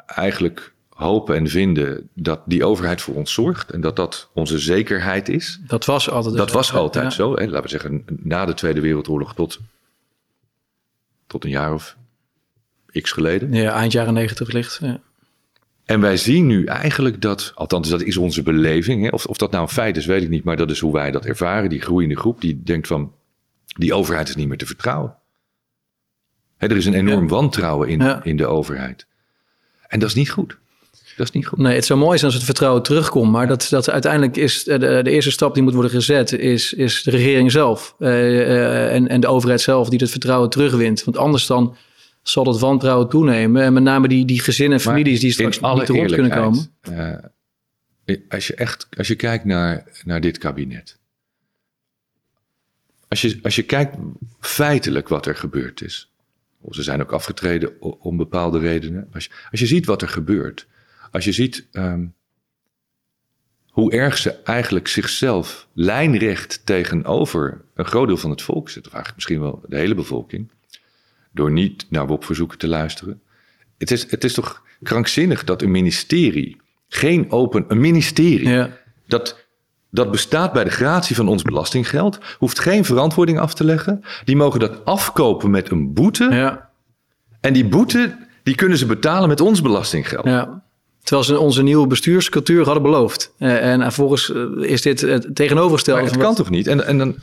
[0.06, 5.30] eigenlijk hopen en vinden dat die overheid voor ons zorgt en dat dat onze zekerheid
[5.30, 5.60] is.
[5.68, 7.36] Dat was altijd Dat was altijd zo.
[7.36, 7.46] Hè?
[7.46, 9.60] Laten we zeggen, na de Tweede Wereldoorlog tot,
[11.28, 11.96] tot een jaar of
[13.02, 13.54] x geleden.
[13.54, 14.80] Ja, eind jaren negentig ligt.
[14.82, 15.00] Ja.
[15.86, 19.10] En wij zien nu eigenlijk dat, althans dat is onze beleving, hè?
[19.10, 21.12] Of, of dat nou een feit is, weet ik niet, maar dat is hoe wij
[21.12, 21.70] dat ervaren.
[21.70, 23.14] Die groeiende groep die denkt van,
[23.66, 25.16] die overheid is niet meer te vertrouwen.
[26.58, 29.06] Hè, er is een enorm wantrouwen in, in de overheid.
[29.88, 30.58] En dat is niet goed.
[31.18, 31.58] Dat is niet goed.
[31.58, 33.32] Nee, het zou mooi zijn als het vertrouwen terugkomt.
[33.32, 37.04] Maar dat, dat uiteindelijk is de, de eerste stap die moet worden gezet, is, is
[37.04, 37.96] de regering zelf.
[38.00, 41.04] Uh, en, en de overheid zelf die dat vertrouwen terugwint.
[41.04, 41.76] Want anders dan
[42.24, 43.64] zal het wantrouwen toenemen.
[43.64, 46.72] En met name die, die gezinnen en families die straks niet rond kunnen komen.
[46.90, 50.98] Uh, als je echt als je kijkt naar, naar dit kabinet.
[53.08, 53.96] Als je, als je kijkt
[54.40, 56.12] feitelijk wat er gebeurd is.
[56.70, 59.08] Ze zijn ook afgetreden om bepaalde redenen.
[59.14, 60.68] Als je, als je ziet wat er gebeurt.
[61.12, 62.14] Als je ziet um,
[63.78, 68.98] hoe erg ze eigenlijk zichzelf lijnrecht tegenover een groot deel van het volk zitten, of
[68.98, 70.52] eigenlijk misschien wel de hele bevolking,
[71.32, 73.22] door niet naar WOP-verzoeken te luisteren.
[73.78, 78.70] Het is, het is toch krankzinnig dat een ministerie, geen open, een ministerie, ja.
[79.08, 79.46] dat,
[79.92, 84.04] dat bestaat bij de gratie van ons belastinggeld, hoeft geen verantwoording af te leggen.
[84.24, 86.28] Die mogen dat afkopen met een boete.
[86.32, 86.70] Ja.
[87.42, 90.26] En die boete, die kunnen ze betalen met ons belastinggeld.
[90.26, 90.66] Ja.
[91.08, 93.34] Terwijl ze onze nieuwe bestuurscultuur hadden beloofd.
[93.40, 96.02] Uh, en vervolgens uh, is dit het tegenovergestelde.
[96.02, 96.68] Maar het kan toch niet?
[96.68, 97.16] En, en dan...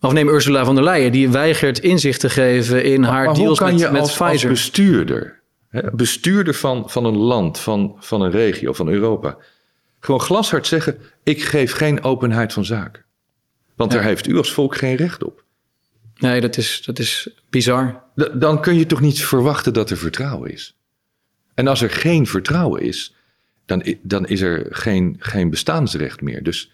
[0.00, 3.60] Of neem Ursula von der Leyen, die weigert inzicht te geven in haar maar deals
[3.60, 4.30] met, met als, Pfizer.
[4.30, 9.36] Als bestuurder, hè, bestuurder van, van een land, van, van een regio, van Europa,
[10.00, 13.04] gewoon glashard zeggen: ik geef geen openheid van zaken.
[13.76, 13.98] Want ja.
[13.98, 15.44] daar heeft u als volk geen recht op.
[16.16, 18.02] Nee, dat is, dat is bizar.
[18.16, 20.76] D dan kun je toch niet verwachten dat er vertrouwen is.
[21.62, 23.14] En als er geen vertrouwen is,
[23.64, 26.42] dan, dan is er geen, geen bestaansrecht meer.
[26.42, 26.72] Dus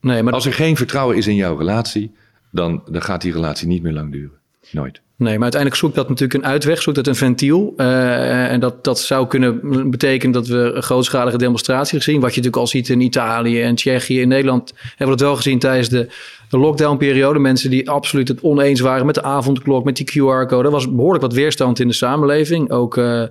[0.00, 2.14] nee, maar als er geen vertrouwen is in jouw relatie,
[2.50, 4.38] dan, dan gaat die relatie niet meer lang duren.
[4.70, 5.00] Nooit.
[5.20, 7.74] Nee, maar uiteindelijk zoekt dat natuurlijk een uitweg, zoekt dat een ventiel.
[7.76, 12.20] Uh, en dat, dat zou kunnen betekenen dat we grootschalige demonstraties zien.
[12.20, 14.20] Wat je natuurlijk al ziet in Italië en Tsjechië.
[14.20, 16.08] In Nederland hebben we dat wel gezien tijdens de
[16.50, 17.38] de lockdownperiode.
[17.38, 20.64] Mensen die absoluut het oneens waren met de avondklok, met die QR-code.
[20.64, 22.70] Er was behoorlijk wat weerstand in de samenleving.
[22.70, 23.22] Ook uh,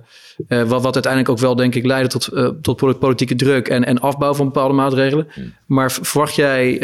[0.48, 2.28] uh, wat, wat uiteindelijk ook wel, denk ik, leidde tot,
[2.62, 5.26] tot politieke druk en, en afbouw van bepaalde maatregelen.
[5.32, 5.52] Hmm.
[5.66, 6.82] Maar verwacht jij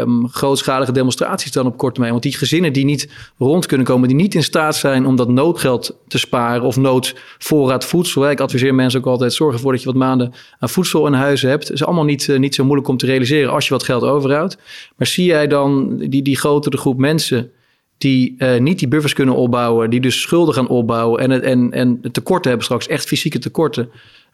[0.00, 2.12] um, grootschalige demonstraties dan op korte termijn?
[2.12, 5.28] Want die gezinnen die niet rond kunnen komen, die niet in staat zijn om dat
[5.28, 8.30] noodgeld te sparen of noodvoorraad voedsel.
[8.30, 11.42] Ik adviseer mensen ook altijd: zorg ervoor dat je wat maanden aan voedsel in huis
[11.42, 11.68] hebt.
[11.68, 14.58] Het is allemaal niet, niet zo moeilijk om te realiseren als je wat geld overhoudt.
[14.96, 17.50] Maar zie jij dan die, die grotere groep mensen
[17.98, 22.00] die uh, niet die buffers kunnen opbouwen, die dus schulden gaan opbouwen en, en, en
[22.12, 23.90] tekorten hebben straks, echt fysieke tekorten.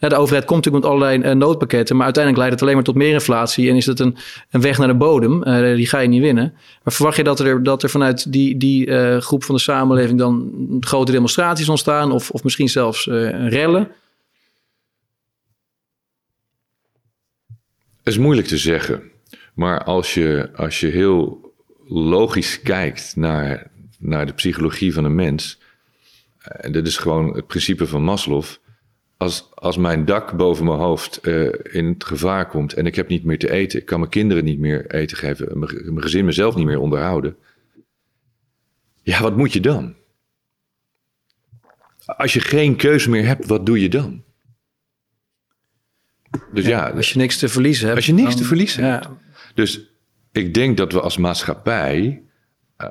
[0.08, 3.02] De overheid komt natuurlijk met allerlei uh, noodpakketten, maar uiteindelijk leidt het alleen maar tot
[3.02, 4.16] meer inflatie en is het een,
[4.50, 5.48] een weg naar de bodem.
[5.48, 6.52] Uh, die ga je niet winnen.
[6.82, 10.52] Maar verwacht je dat er, dat er vanuit die, die groep van de samenleving dan
[10.80, 13.80] grote demonstraties ontstaan of, of misschien zelfs rellen?
[18.02, 19.02] Het is moeilijk te zeggen.
[19.54, 21.52] Maar als je, als je heel
[21.86, 25.58] logisch kijkt naar, naar de psychologie van een mens.
[26.38, 28.44] En eh, dit is gewoon het principe van Maslow.
[29.22, 33.08] Als, als mijn dak boven mijn hoofd uh, in het gevaar komt en ik heb
[33.08, 36.24] niet meer te eten, ik kan mijn kinderen niet meer eten geven, mijn, mijn gezin
[36.24, 37.36] mezelf niet meer onderhouden.
[39.02, 39.94] Ja, wat moet je dan?
[42.04, 44.22] Als je geen keuze meer hebt, wat doe je dan?
[46.52, 47.96] Dus ja, ja als je niks te verliezen hebt.
[47.96, 49.08] Als je niks te verliezen hebt.
[49.54, 49.90] Dus
[50.32, 52.22] ik denk dat we als maatschappij,
[52.78, 52.88] uh,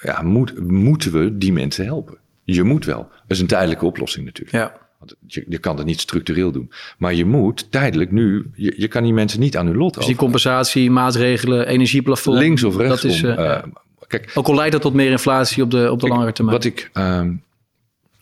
[0.00, 2.18] ja, moet, moeten we die mensen helpen.
[2.42, 3.02] Je moet wel.
[3.08, 4.56] Dat is een tijdelijke oplossing natuurlijk.
[4.56, 4.83] Ja.
[4.98, 6.72] Want je, je kan dat niet structureel doen.
[6.98, 10.06] Maar je moet tijdelijk nu, je, je kan die mensen niet aan hun lot Dus
[10.06, 12.38] die compensatie, maatregelen, energieplafond.
[12.38, 13.02] Links of rechts.
[13.02, 13.62] Dat is, uh, uh,
[14.06, 16.56] kijk, Ook al leidt dat tot meer inflatie op de, op de langere termijn.
[16.56, 17.20] Wat ik, uh,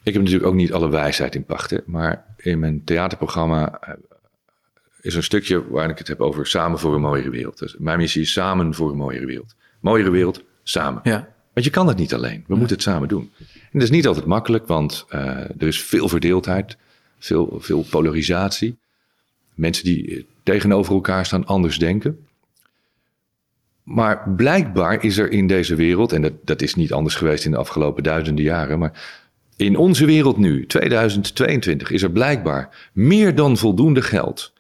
[0.03, 3.95] ik heb natuurlijk ook niet alle wijsheid in pachten, maar in mijn theaterprogramma eh,
[5.01, 7.59] is een stukje waarin ik het heb over samen voor een mooiere wereld.
[7.59, 9.55] Dus mijn missie is samen voor een mooiere wereld.
[9.81, 11.01] Mooiere wereld, samen.
[11.05, 11.29] Ja.
[11.53, 12.45] Want je kan het niet alleen.
[12.47, 13.31] We moeten het samen doen.
[13.39, 16.77] En dat is niet altijd makkelijk, want uh, er is veel verdeeldheid,
[17.19, 18.77] veel, veel polarisatie.
[19.55, 22.27] Mensen die tegenover elkaar staan anders denken.
[23.83, 27.51] Maar blijkbaar is er in deze wereld, en dat, dat is niet anders geweest in
[27.51, 29.21] de afgelopen duizenden jaren, maar
[29.57, 34.53] in onze wereld nu, 2022, is er blijkbaar meer dan voldoende geld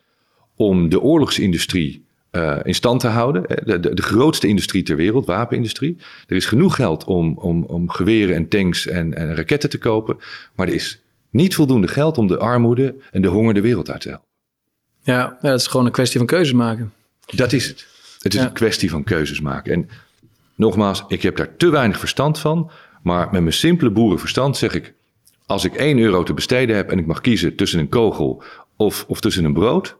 [0.56, 2.01] om de oorlogsindustrie
[2.32, 3.42] uh, in stand te houden.
[3.64, 5.96] De, de, de, grootste industrie ter wereld, wapenindustrie.
[6.26, 10.16] Er is genoeg geld om, om, om geweren en tanks en, en raketten te kopen.
[10.54, 14.00] Maar er is niet voldoende geld om de armoede en de honger de wereld uit
[14.00, 14.26] te helpen.
[15.02, 16.92] Ja, ja, dat is gewoon een kwestie van keuzes maken.
[17.26, 17.86] Dat is het.
[18.22, 19.72] Het is een kwestie van keuzes maken.
[19.72, 19.88] En
[20.54, 22.70] nogmaals, ik heb daar te weinig verstand van.
[23.02, 24.94] Maar met mijn simpele boerenverstand zeg ik:
[25.46, 28.42] als ik 1 euro te besteden heb en ik mag kiezen tussen een kogel
[28.76, 29.96] of, of tussen een brood,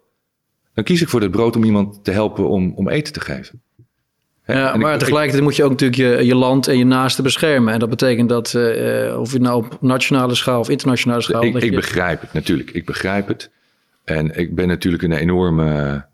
[0.74, 3.62] dan kies ik voor dat brood om iemand te helpen om, om eten te geven.
[4.46, 7.72] Ja, maar tegelijkertijd moet je ook natuurlijk je, je land en je naasten beschermen.
[7.72, 11.44] En dat betekent dat, uh, of je nou op nationale schaal of internationale schaal...
[11.44, 12.70] Ik, ik begrijp het, natuurlijk.
[12.70, 13.50] Ik begrijp het.
[14.04, 16.04] En ik ben natuurlijk een enorme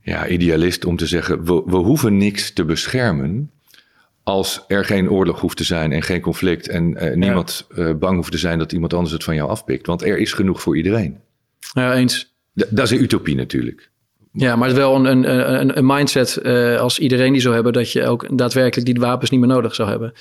[0.00, 1.44] ja, idealist om te zeggen...
[1.44, 3.50] We, we hoeven niks te beschermen
[4.22, 6.68] als er geen oorlog hoeft te zijn en geen conflict...
[6.68, 7.94] en uh, niemand ja.
[7.94, 9.86] bang hoeft te zijn dat iemand anders het van jou afpikt.
[9.86, 11.18] Want er is genoeg voor iedereen.
[11.72, 12.29] Ja, eens.
[12.68, 13.90] Dat is een utopie natuurlijk.
[14.32, 17.72] Ja, maar het is wel een, een, een mindset uh, als iedereen die zou hebben,
[17.72, 20.12] dat je ook daadwerkelijk die wapens niet meer nodig zou hebben.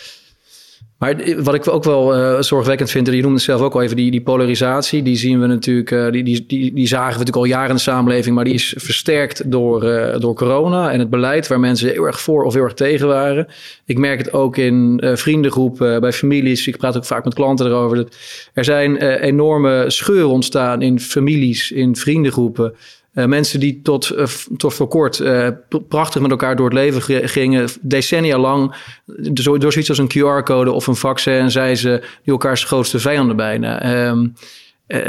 [1.00, 3.82] Maar wat ik ook wel uh, zorgwekkend vind, en je noemde het zelf ook al
[3.82, 7.18] even, die, die polarisatie, die zien we natuurlijk, uh, die, die, die, die zagen we
[7.18, 11.00] natuurlijk al jaren in de samenleving, maar die is versterkt door, uh, door corona en
[11.00, 13.48] het beleid waar mensen heel erg voor of heel erg tegen waren.
[13.86, 17.98] Ik merk het ook in vriendengroepen, bij families, ik praat ook vaak met klanten erover.
[17.98, 18.16] Dat
[18.54, 22.74] er zijn enorme scheuren ontstaan in families, in vriendengroepen.
[23.14, 24.26] Uh, mensen die tot, uh,
[24.58, 25.48] tot voor kort uh,
[25.88, 30.88] prachtig met elkaar door het leven gingen, decennia lang, door, zoiets als een QR-code of
[30.88, 34.06] een vaccin, zijn ze die elkaars grootste vijanden bijna.
[34.08, 34.34] Um,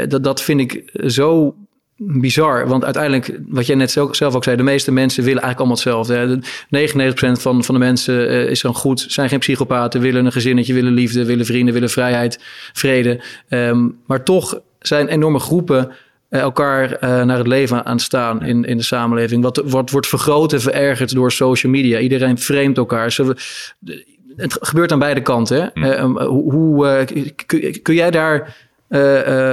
[0.07, 1.55] dat, dat vind ik zo
[1.97, 2.67] bizar.
[2.67, 6.39] Want uiteindelijk, wat jij net zelf ook zei, de meeste mensen willen eigenlijk allemaal hetzelfde.
[7.37, 10.93] 99% van, van de mensen is dan goed, zijn geen psychopaten, willen een gezinnetje, willen
[10.93, 12.39] liefde, willen vrienden, willen vrijheid,
[12.73, 13.21] vrede.
[13.49, 15.95] Um, maar toch zijn enorme groepen eh,
[16.39, 19.43] elkaar uh, naar het leven aan staan in, in de samenleving.
[19.43, 21.99] Wat, wat wordt vergroot en verergerd door social media.
[21.99, 23.17] Iedereen vreemdt elkaar.
[24.35, 25.71] Het gebeurt aan beide kanten.
[25.73, 25.97] Hè?
[25.97, 27.05] Uh, hoe,
[27.45, 28.55] kun, kun, jij daar,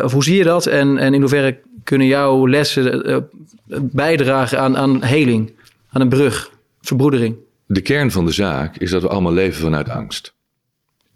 [0.05, 0.67] of hoe zie je dat?
[0.67, 3.29] En, en in hoeverre kunnen jouw lessen
[3.81, 5.53] bijdragen aan, aan heling,
[5.91, 7.37] aan een brug, verbroedering?
[7.67, 10.37] De kern van de zaak is dat we allemaal leven vanuit angst.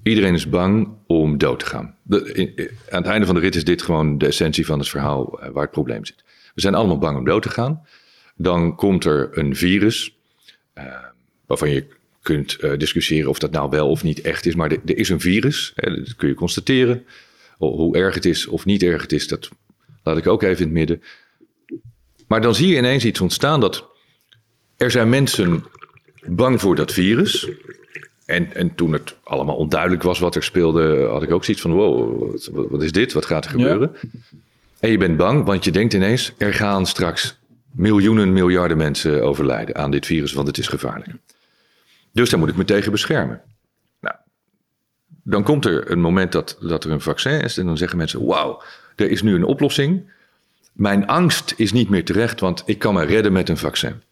[0.03, 1.97] Iedereen is bang om dood te gaan.
[2.03, 5.41] De, aan het einde van de rit is dit gewoon de essentie van het verhaal
[5.41, 6.25] eh, waar het probleem zit.
[6.55, 7.87] We zijn allemaal bang om dood te gaan.
[8.37, 10.17] Dan komt er een virus,
[10.79, 10.85] uh,
[11.47, 11.87] waarvan je
[12.23, 14.55] kunt uh, discussiëren of dat nou wel of niet echt is.
[14.55, 17.07] Maar er, er is een virus, hè, dat kun je constateren.
[17.59, 19.51] Hoe erg het is of niet erg het is, dat
[20.03, 21.03] laat ik ook even in het midden.
[22.27, 23.91] Maar dan zie je ineens iets ontstaan dat
[24.77, 25.65] er zijn mensen
[26.27, 27.49] bang voor dat virus.
[28.25, 31.73] En, en toen het allemaal onduidelijk was wat er speelde, had ik ook zoiets van:
[31.73, 33.13] wow, wat, wat is dit?
[33.13, 33.97] Wat gaat er gebeuren?
[34.81, 37.39] En je bent bang, want je denkt ineens: er gaan straks
[37.71, 41.11] miljoenen, miljarden mensen overlijden aan dit virus, want het is gevaarlijk.
[42.13, 43.41] Dus daar moet ik me tegen beschermen.
[44.01, 44.17] Nou,
[45.23, 48.27] dan komt er een moment dat, dat er een vaccin is, en dan zeggen mensen:
[48.27, 48.63] wauw,
[48.97, 50.11] er is nu een oplossing.
[50.73, 54.03] Mijn angst is niet meer terecht, want ik kan me redden met een vaccin.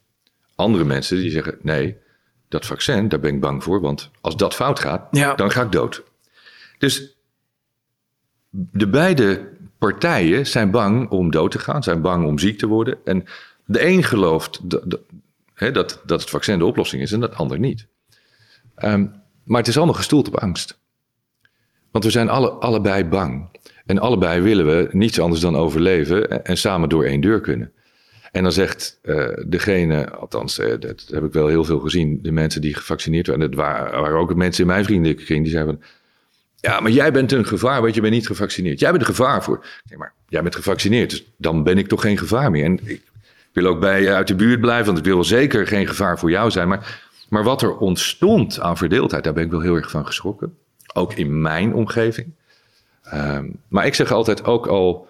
[0.55, 1.97] Andere mensen die zeggen: nee
[2.51, 5.71] dat vaccin, daar ben ik bang voor, want als dat fout gaat, dan ga ik
[5.71, 6.03] dood.
[6.77, 7.15] Dus
[8.49, 12.97] de beide partijen zijn bang om dood te gaan, zijn bang om ziek te worden.
[13.05, 13.25] En
[13.65, 15.01] de een gelooft dat, dat,
[15.73, 17.87] dat, dat het vaccin de oplossing is en dat ander niet.
[18.77, 20.79] Um, maar het is allemaal gestoeld op angst.
[21.91, 23.59] Want we zijn alle, allebei bang.
[23.85, 27.71] En allebei willen we niets anders dan overleven en, en samen door één deur kunnen.
[28.31, 32.31] En dan zegt uh, degene, althans, uh, dat heb ik wel heel veel gezien, de
[32.31, 35.83] mensen die gevaccineerd waren, dat waren, waren ook mensen in mijn vriendenkring, die zeiden van,
[36.55, 38.79] ja, maar jij bent een gevaar, want je bent niet gevaccineerd.
[38.79, 39.65] Jij bent een gevaar voor.
[39.89, 42.63] Nee, maar jij bent gevaccineerd, dus dan ben ik toch geen gevaar meer.
[42.63, 43.01] En ik
[43.53, 46.29] wil ook bij je uit de buurt blijven, want ik wil zeker geen gevaar voor
[46.29, 46.67] jou zijn.
[46.67, 50.57] Maar, maar wat er ontstond aan verdeeldheid, daar ben ik wel heel erg van geschrokken.
[50.93, 52.27] Ook in mijn omgeving.
[53.13, 55.09] Um, maar ik zeg altijd ook al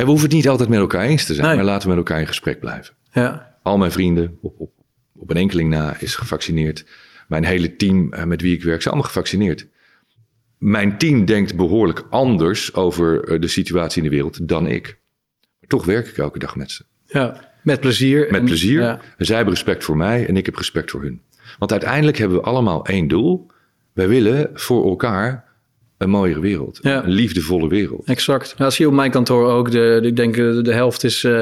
[0.00, 1.96] en we hoeven het niet altijd met elkaar eens te zijn, maar laten we met
[1.96, 2.94] elkaar in gesprek blijven.
[3.12, 3.56] Ja.
[3.62, 4.70] Al mijn vrienden, op, op,
[5.16, 6.84] op een enkeling na, is gevaccineerd.
[7.28, 9.66] Mijn hele team uh, met wie ik werk, zijn allemaal gevaccineerd.
[10.58, 14.98] mijn team denkt behoorlijk anders over de situatie in de wereld dan ik.
[15.60, 16.84] Maar toch werk ik elke dag met ze.
[17.06, 18.28] Ja, met plezier.
[18.30, 18.80] Met plezier.
[18.80, 19.00] Ja.
[19.18, 21.22] Zij hebben respect voor mij en ik heb respect voor hun.
[21.58, 23.46] Want uiteindelijk hebben we allemaal één doel.
[23.92, 25.49] Wij willen voor elkaar
[26.00, 26.78] een mooiere wereld.
[26.82, 28.06] Een liefdevolle wereld.
[28.06, 28.46] Exact.
[28.46, 29.70] Nou, dat zie je op mijn kantoor ook.
[29.70, 31.40] De, ik denk de, de helft is uh,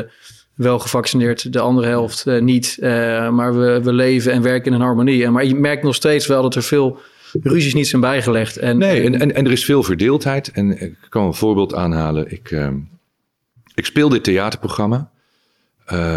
[0.54, 2.76] wel gevaccineerd, de andere helft uh, niet.
[2.80, 2.88] Uh,
[3.30, 5.24] maar we, we leven en werken in een harmonie.
[5.24, 6.98] En, maar je merkt nog steeds wel dat er veel
[7.42, 8.56] ruzies niet zijn bijgelegd.
[8.56, 10.50] En, nee, en, en, en er is veel verdeeldheid.
[10.50, 12.32] En ik kan een voorbeeld aanhalen.
[12.32, 12.68] Ik, uh,
[13.74, 15.10] ik speel dit theaterprogramma,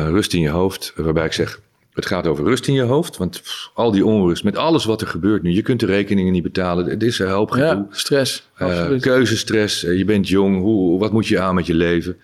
[0.10, 1.62] Rust in je hoofd, waarbij ik zeg...
[1.94, 3.42] Het gaat over rust in je hoofd, want
[3.74, 5.52] al die onrust met alles wat er gebeurt nu.
[5.52, 6.86] Je kunt de rekeningen niet betalen.
[6.86, 8.50] Het is een hoop Ja, stress.
[8.62, 9.84] Uh, keuzestress.
[9.84, 10.58] Uh, je bent jong.
[10.60, 12.18] Hoe, wat moet je aan met je leven?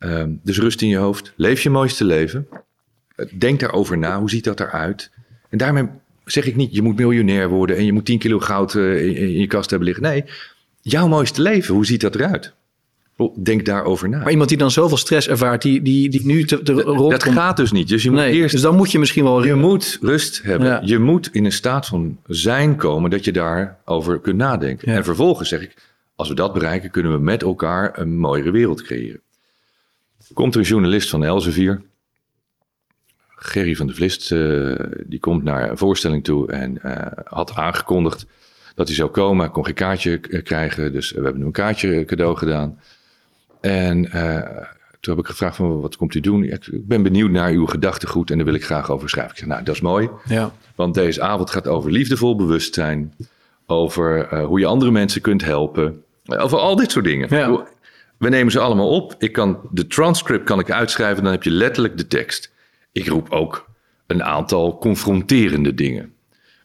[0.00, 1.32] Uh, dus rust in je hoofd.
[1.36, 2.48] Leef je mooiste leven.
[3.38, 4.18] Denk daarover na.
[4.18, 5.10] Hoe ziet dat eruit?
[5.48, 5.88] En daarmee
[6.24, 9.38] zeg ik niet, je moet miljonair worden en je moet 10 kilo goud in, in
[9.38, 10.04] je kast hebben liggen.
[10.04, 10.24] Nee,
[10.80, 12.54] jouw mooiste leven, hoe ziet dat eruit?
[13.42, 14.18] Denk daarover na.
[14.18, 17.10] Maar iemand die dan zoveel stress ervaart, die, die, die nu te, te rond...
[17.10, 17.88] Dat gaat dus niet.
[17.88, 18.52] Dus je moet eerst...
[18.52, 19.44] Dus dan moet je misschien wel...
[19.44, 20.86] Je moet rust hebben.
[20.86, 24.88] Je moet in een staat van zijn komen dat je daarover kunt nadenken.
[24.88, 25.74] En vervolgens zeg ik,
[26.16, 29.20] als we dat bereiken, kunnen we met elkaar een mooiere wereld creëren.
[30.32, 31.82] Komt er een journalist van Elsevier,
[33.28, 34.74] Gerry van de Vlist, uh,
[35.06, 38.26] die komt naar een voorstelling toe en uh, had aangekondigd
[38.74, 39.50] dat hij zou komen.
[39.50, 42.78] Kon geen kaartje krijgen, dus we hebben hem een kaartje cadeau gedaan.
[43.60, 44.40] En uh,
[45.00, 46.44] toen heb ik gevraagd van wat komt u doen?
[46.44, 49.32] Ik ben benieuwd naar uw gedachtegoed en daar wil ik graag over schrijven.
[49.32, 50.08] Ik zeg, nou, dat is mooi.
[50.24, 50.52] Ja.
[50.74, 53.14] Want deze avond gaat over liefdevol bewustzijn.
[53.66, 56.02] Over uh, hoe je andere mensen kunt helpen.
[56.26, 57.36] Over al dit soort dingen.
[57.36, 57.66] Ja.
[58.18, 59.14] We nemen ze allemaal op.
[59.18, 62.52] Ik kan, de transcript kan ik uitschrijven, dan heb je letterlijk de tekst.
[62.92, 63.68] Ik roep ook
[64.06, 66.12] een aantal confronterende dingen.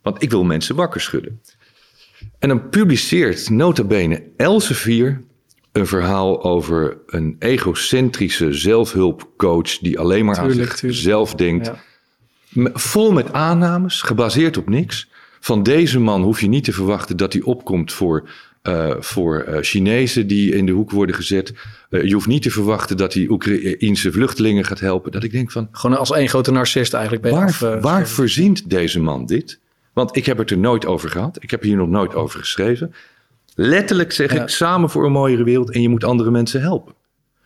[0.02, 1.42] Want ik wil mensen wakker schudden.
[2.40, 5.24] En dan publiceert nota bene Elsevier
[5.74, 11.72] een verhaal over een egocentrische zelfhulpcoach die alleen maar tuurlijk, aan zichzelf denkt.
[12.74, 15.10] Vol met aannames, gebaseerd op niks.
[15.40, 18.30] Van deze man hoef je niet te verwachten dat hij opkomt voor,
[18.64, 21.54] uh, voor uh, Chinezen die in de hoek worden gezet.
[21.90, 25.12] Uh, je hoeft niet te verwachten dat hij Oekraïense vluchtelingen gaat helpen.
[25.12, 25.68] Dat ik denk van.
[25.72, 27.30] Gewoon als één grote narcist eigenlijk.
[27.30, 29.60] Waar, af, waar verzint deze man dit?
[29.94, 31.38] Want ik heb het er nooit over gehad.
[31.40, 32.94] Ik heb hier nog nooit over geschreven.
[33.56, 36.94] Letterlijk zeg ik samen voor een mooiere wereld en je moet andere mensen helpen.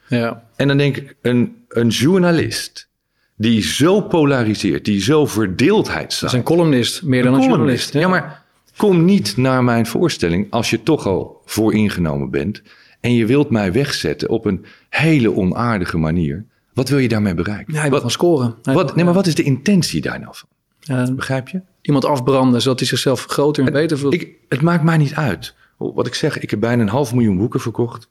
[0.08, 0.44] Ja.
[0.56, 2.90] En dan denk ik, een, een journalist
[3.36, 6.22] die zo polariseert, die zo verdeeldheid staat.
[6.22, 7.94] Dat is een columnist, meer dan een, journalist.
[7.94, 8.08] Ja.
[8.08, 8.46] maar
[8.78, 12.62] kom niet naar mijn voorstelling als je toch al vooringenomen bent
[13.00, 16.46] en je wilt mij wegzetten op een hele onaardige manier.
[16.74, 17.74] Wat wil je daarmee bereiken?
[17.74, 18.56] Ja, wat, van scoren.
[18.64, 20.50] Wat, nee, maar wat is de intentie daar nou van?
[20.80, 21.62] Ja, Begrijp je?
[21.82, 24.14] Iemand afbranden zodat hij zichzelf groter en beter voelt.
[24.14, 27.38] Ik, het maakt mij niet uit wat ik zeg, ik heb bijna een half miljoen
[27.38, 28.08] boeken verkocht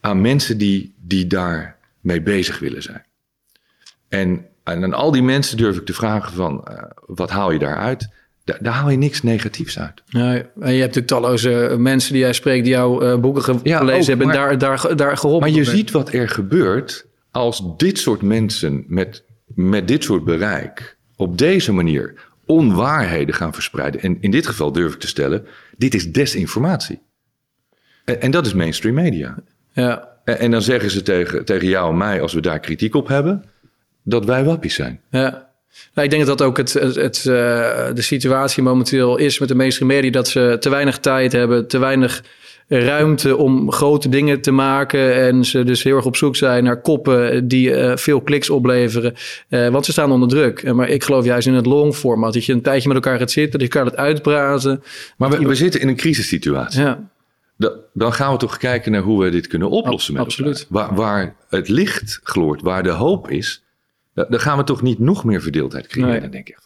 [0.00, 3.04] aan mensen die, die daar mee bezig willen zijn.
[4.08, 7.58] En, en aan al die mensen durf ik te vragen van, uh, wat haal je
[7.58, 8.08] daaruit?
[8.44, 10.02] Daar, daar haal je niks negatiefs uit.
[10.06, 13.68] Ja, en je hebt natuurlijk talloze mensen die jij spreekt die jouw uh, boeken gelezen
[13.70, 15.48] ja, hebben en daar, daar, daar geholpen.
[15.48, 20.96] Maar je ziet wat er gebeurt als dit soort mensen met, met dit soort bereik
[21.16, 24.00] op deze manier onwaarheden gaan verspreiden.
[24.00, 25.46] En in dit geval durf ik te stellen,
[25.76, 27.00] dit is desinformatie.
[28.04, 29.36] En, en dat is mainstream media.
[29.72, 30.08] Ja.
[30.24, 33.08] En, en, dan zeggen ze tegen, tegen jou en mij, als we daar kritiek op
[33.08, 33.44] hebben,
[34.02, 35.00] dat wij wappies zijn.
[35.10, 35.50] Ja.
[35.94, 37.24] Nou, ik denk dat dat ook het, het, het uh,
[37.94, 41.78] de situatie momenteel is met de mainstream media, dat ze te weinig tijd hebben, te
[41.78, 42.24] weinig
[42.80, 45.14] ruimte om grote dingen te maken.
[45.14, 49.14] En ze dus heel erg op zoek zijn naar koppen die uh, veel kliks opleveren.
[49.48, 50.72] Uh, want ze staan onder druk.
[50.72, 52.32] Maar ik geloof juist in het long format.
[52.32, 54.82] Dat je een tijdje met elkaar gaat zitten, dat je elkaar het uitpraten.
[55.16, 56.80] Maar we, we zitten in een crisissituatie.
[56.80, 57.10] Ja.
[57.92, 60.12] dan gaan we toch kijken naar hoe we dit kunnen oplossen.
[60.12, 60.66] met absoluut.
[60.68, 63.64] Waar, waar, het licht gloort, waar de hoop is.
[64.14, 66.20] Dan gaan we toch niet nog meer verdeeldheid creëren.
[66.20, 66.28] Nee.
[66.28, 66.58] Denk ik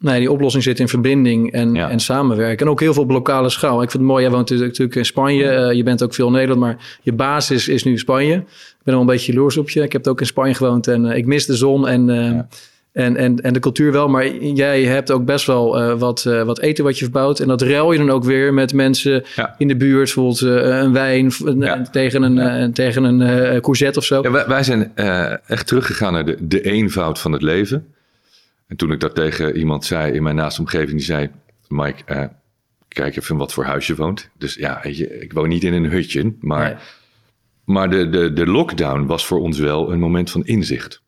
[0.00, 2.66] Nee, die oplossing zit in verbinding en, en samenwerken.
[2.66, 3.82] En ook heel veel op lokale schaal.
[3.82, 5.44] Ik vind het mooi, jij woont natuurlijk in Spanje.
[5.44, 8.34] Uh, je bent ook veel in Nederland, maar je basis is nu Spanje.
[8.34, 9.82] Ik ben al een beetje jaloers op je.
[9.82, 12.46] Ik heb ook in Spanje gewoond en uh, ik mis de zon en, uh, ja.
[12.92, 14.08] en, en, en de cultuur wel.
[14.08, 17.40] Maar jij hebt ook best wel wat, wat eten wat je verbouwt.
[17.40, 19.54] En dat ruil je dan ook weer met mensen ja.
[19.58, 20.14] in de buurt.
[20.14, 21.32] Bijvoorbeeld een wijn
[21.90, 24.30] tegen een, tegen een courgette of zo.
[24.30, 24.92] wij, wij zijn
[25.46, 27.86] echt teruggegaan naar de, de eenvoud van het leven.
[28.70, 31.30] En toen ik dat tegen iemand zei in mijn naaste omgeving, die zei:
[31.68, 32.24] Mike, uh,
[32.88, 34.30] kijk even wat voor huis je woont.
[34.38, 36.76] Dus ja, je, ik woon niet in een hutje, maar, nee.
[37.64, 41.02] maar de, de, de lockdown was voor ons wel een moment van inzicht.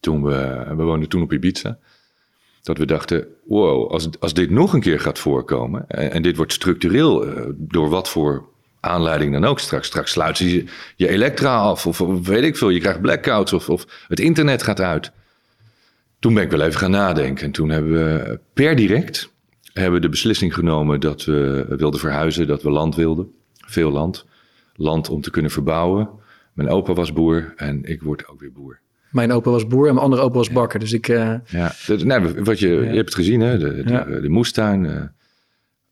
[0.00, 1.78] Toen we, we woonden toen op Ibiza.
[2.62, 5.88] Dat we dachten, wow, als, als dit nog een keer gaat voorkomen...
[5.88, 8.48] en, en dit wordt structureel, uh, door wat voor
[8.80, 9.86] aanleiding dan ook straks.
[9.86, 10.64] Straks sluit je
[10.96, 12.68] je elektra af of, of, weet ik veel.
[12.68, 15.12] Je krijgt blackouts of, of het internet gaat uit.
[16.18, 17.44] Toen ben ik wel even gaan nadenken.
[17.44, 19.30] En toen hebben we per direct
[19.72, 23.30] hebben we de beslissing genomen dat we wilden verhuizen, dat we land wilden.
[23.54, 24.26] Veel land.
[24.74, 26.08] Land om te kunnen verbouwen.
[26.52, 28.80] Mijn opa was boer en ik word ook weer boer.
[29.10, 30.80] Mijn opa was boer en mijn andere opa was bakker.
[30.80, 31.08] Dus ik.
[31.08, 31.34] Uh...
[31.46, 33.58] Ja, nee, wat je, je hebt het gezien, hè?
[33.58, 34.04] De, de, ja.
[34.04, 34.84] de moestuin.
[34.84, 35.02] Uh,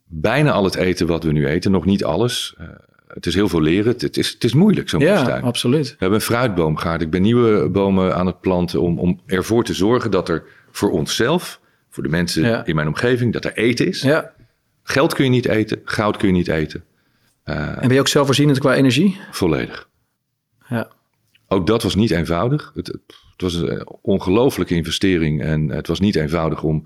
[0.04, 2.54] bijna al het eten wat we nu eten, nog niet alles.
[2.60, 2.68] Uh,
[3.16, 3.92] het is heel veel leren.
[3.98, 5.42] Het, is, het is moeilijk, zo'n ja, moestuin.
[5.42, 5.88] absoluut.
[5.88, 7.02] We hebben een fruitboomgaard.
[7.02, 10.90] Ik ben nieuwe bomen aan het planten om, om ervoor te zorgen dat er voor
[10.90, 11.60] onszelf,
[11.90, 12.64] voor de mensen ja.
[12.64, 14.02] in mijn omgeving, dat er eten is.
[14.02, 14.32] Ja.
[14.82, 16.84] Geld kun je niet eten, goud kun je niet eten.
[17.44, 19.20] en ben je ook zelfvoorzienend qua energie?
[19.30, 19.88] Volledig.
[20.68, 20.88] Ja.
[21.48, 22.72] Ook dat was niet eenvoudig.
[22.74, 26.82] Het, het was een ongelooflijke investering en het was niet eenvoudig om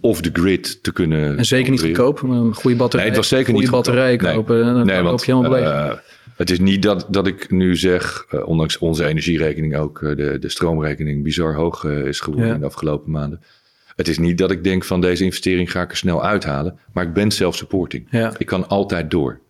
[0.00, 1.38] off the grid te kunnen.
[1.38, 2.22] En zeker niet goedkoop.
[2.22, 3.06] Een goede batterij.
[3.06, 4.74] Nee, het was zeker goede niet batterij kopen.
[4.74, 5.96] Nee, nee want, je helemaal uh,
[6.36, 10.38] het is niet dat, dat ik nu zeg, uh, ondanks onze energierekening ook, uh, de,
[10.38, 12.54] de stroomrekening bizar hoog is geworden ja.
[12.54, 13.40] in de afgelopen maanden.
[13.96, 17.04] Het is niet dat ik denk van deze investering ga ik er snel uithalen, maar
[17.04, 18.06] ik ben self-supporting.
[18.10, 18.32] Ja.
[18.38, 19.40] Ik kan altijd door.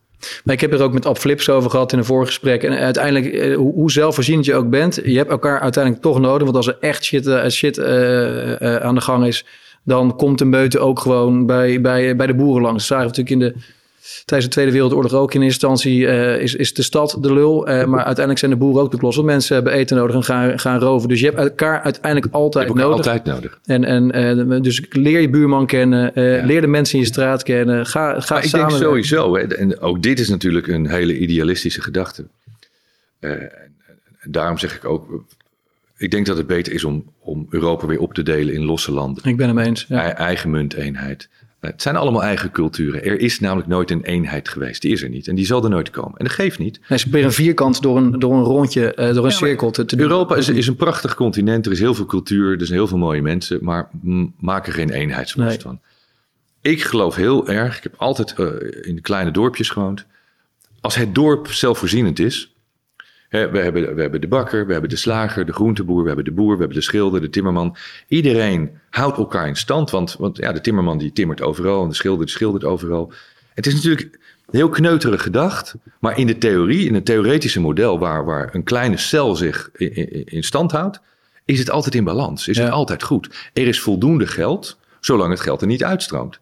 [0.45, 2.63] Maar ik heb er ook met Ab Flips over gehad in een voorgesprek.
[2.63, 6.43] En uiteindelijk, hoe zelfvoorzienend je ook bent, je hebt elkaar uiteindelijk toch nodig.
[6.43, 9.45] Want als er echt shit, shit uh, uh, aan de gang is,
[9.89, 12.89] dan komt de meute ook gewoon bij, bij, bij de boeren langs.
[12.89, 13.77] Dat zagen we natuurlijk in de,
[14.25, 16.07] tijdens de Tweede Wereldoorlog ook in instantie.
[16.39, 19.15] is, is de stad de lul, maar uiteindelijk zijn de boeren ook de klos.
[19.17, 21.09] Want mensen hebben eten nodig en gaan, gaan roven.
[21.09, 22.97] Dus je hebt elkaar uiteindelijk altijd nodig.
[22.97, 23.61] altijd nodig.
[23.65, 26.45] En, en dus leer je buurman kennen, ja.
[26.45, 27.87] leer de mensen in je straat kennen.
[27.87, 28.69] Ga, ga maar ik samen.
[28.69, 32.25] denk sowieso, hè, en ook dit is natuurlijk een hele idealistische gedachte.
[33.21, 33.51] en
[34.23, 35.07] daarom zeg ik ook,
[35.99, 38.93] ik denk dat het beter is om, om Europa weer op te delen in losse
[38.93, 39.25] landen.
[39.25, 39.85] Ik ben hem eens.
[39.89, 40.15] Ja.
[40.15, 41.29] Eigen munteenheid.
[41.61, 43.05] Het zijn allemaal eigen culturen.
[43.05, 44.83] Er is namelijk nooit een eenheid geweest.
[44.83, 45.29] Die is er niet.
[45.29, 46.19] En die zal er nooit komen.
[46.19, 46.81] En dat geeft niet.
[46.89, 49.71] Nee, ze proberen een vierkant door een, door een rondje, uh, door een ja, cirkel
[49.71, 50.11] te, te doen.
[50.11, 51.67] Europa is, is, een prachtig continent.
[51.67, 52.61] Er is heel veel cultuur.
[52.61, 53.59] Er zijn heel veel mooie mensen.
[53.63, 53.91] Maar
[54.41, 55.61] maak er geen eenheidsworst nee.
[55.61, 55.81] van.
[56.61, 57.77] Ik geloof heel erg.
[57.77, 58.47] Ik heb altijd uh,
[58.81, 60.07] in de kleine dorpjes gewoond.
[60.81, 62.57] Als het dorp zelfvoorzienend is.
[63.29, 66.25] He, we, hebben, we hebben de bakker, we hebben de slager, de groenteboer, we hebben
[66.25, 67.77] de boer, we hebben de schilder, de timmerman.
[68.09, 71.95] Iedereen houdt elkaar in stand, want, want ja, de timmerman die timmert overal en de
[71.95, 73.13] schilder die schildert overal.
[73.55, 74.19] Het is natuurlijk
[74.51, 78.97] heel kneuterig gedacht, maar in de theorie, in het theoretische model waar, waar een kleine
[78.97, 81.01] cel zich in, in, stand houdt,
[81.45, 82.63] is het altijd in balans, is ja.
[82.63, 83.51] het altijd goed.
[83.53, 86.41] Er is voldoende geld, zolang het geld er niet uitstroomt.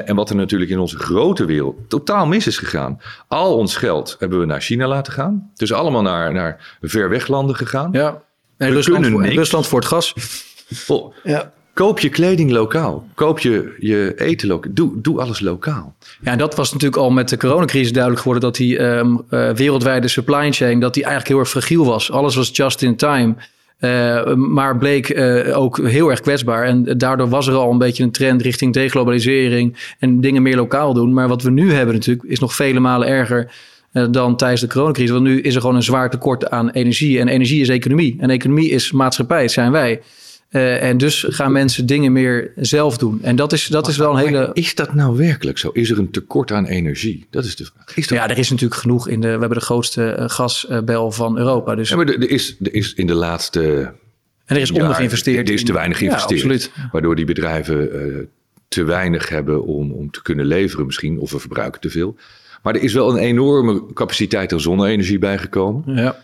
[0.00, 3.00] En wat er natuurlijk in onze grote wereld totaal mis is gegaan.
[3.28, 5.50] Al ons geld hebben we naar China laten gaan.
[5.54, 7.88] Dus allemaal naar, naar ver weg landen gegaan.
[7.92, 8.22] Ja,
[8.56, 10.14] en Rusland, voor, Rusland voor het gas.
[10.88, 11.52] Oh, ja.
[11.74, 13.06] Koop je kleding lokaal.
[13.14, 14.72] Koop je, je eten lokaal.
[14.74, 15.94] Doe, doe alles lokaal.
[16.20, 18.48] Ja, en dat was natuurlijk al met de coronacrisis duidelijk geworden...
[18.48, 22.10] dat die um, uh, wereldwijde supply chain dat die eigenlijk heel erg fragiel was.
[22.10, 23.34] Alles was just in time...
[23.84, 26.64] Uh, maar bleek uh, ook heel erg kwetsbaar.
[26.64, 30.94] En daardoor was er al een beetje een trend richting deglobalisering en dingen meer lokaal
[30.94, 31.12] doen.
[31.12, 33.52] Maar wat we nu hebben natuurlijk is nog vele malen erger
[33.92, 35.10] uh, dan tijdens de coronacrisis.
[35.10, 37.18] Want nu is er gewoon een zwaar tekort aan energie.
[37.18, 38.16] En energie is economie.
[38.18, 40.00] En economie is maatschappij, het zijn wij.
[40.52, 43.18] Uh, en dus gaan mensen dingen meer zelf doen.
[43.22, 44.50] En dat is, dat is wel een hele.
[44.52, 45.70] Is dat nou werkelijk zo?
[45.72, 47.26] Is er een tekort aan energie?
[47.30, 47.96] Dat is de vraag.
[47.96, 48.18] Is dat...
[48.18, 49.26] Ja, er is natuurlijk genoeg in de.
[49.26, 51.74] We hebben de grootste uh, gasbel van Europa.
[51.74, 51.88] Dus...
[51.88, 53.92] Ja, maar er is, er is in de laatste.
[54.44, 55.48] En er is ondergeïnvesteerd.
[55.48, 56.70] Er is te weinig geïnvesteerd.
[56.74, 56.88] Ja.
[56.92, 58.18] Waardoor die bedrijven uh,
[58.68, 61.18] te weinig hebben om, om te kunnen leveren, misschien.
[61.18, 62.16] Of we verbruiken te veel.
[62.62, 65.82] Maar er is wel een enorme capaciteit aan zonne-energie bijgekomen.
[65.96, 66.16] Ja.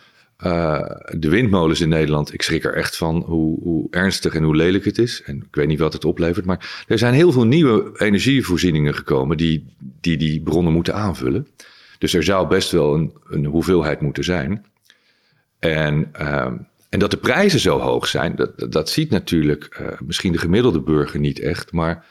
[0.44, 0.80] Uh,
[1.10, 4.84] de windmolens in Nederland, ik schrik er echt van hoe, hoe, ernstig en hoe lelijk
[4.84, 5.22] het is.
[5.22, 6.44] En ik weet niet wat het oplevert.
[6.44, 9.66] Maar er zijn heel veel nieuwe energievoorzieningen gekomen die
[10.00, 11.48] die, die bronnen moeten aanvullen.
[11.98, 14.64] Dus er zou best wel een, een hoeveelheid moeten zijn.
[15.58, 16.52] En, uh,
[16.88, 20.80] en dat de prijzen zo hoog zijn, dat, dat ziet natuurlijk uh, misschien de gemiddelde
[20.80, 21.72] burger niet echt.
[21.72, 22.04] Maar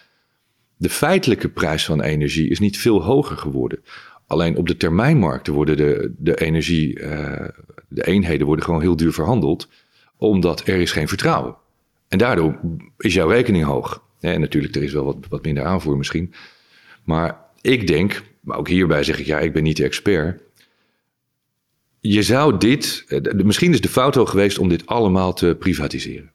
[0.77, 3.79] de feitelijke prijs van energie is niet veel hoger geworden.
[4.27, 7.47] Alleen op de termijnmarkten worden de, de energie, uh,
[7.87, 9.69] de eenheden worden gewoon heel duur verhandeld,
[10.17, 11.55] omdat er is geen vertrouwen.
[12.07, 12.59] En daardoor
[12.97, 14.03] is jouw rekening hoog.
[14.19, 16.33] En natuurlijk, er is wel wat, wat minder aanvoer misschien.
[17.03, 20.41] Maar ik denk, maar ook hierbij zeg ik, ja, ik ben niet de expert.
[21.99, 23.05] Je zou dit,
[23.43, 26.31] misschien is de fout geweest om dit allemaal te privatiseren.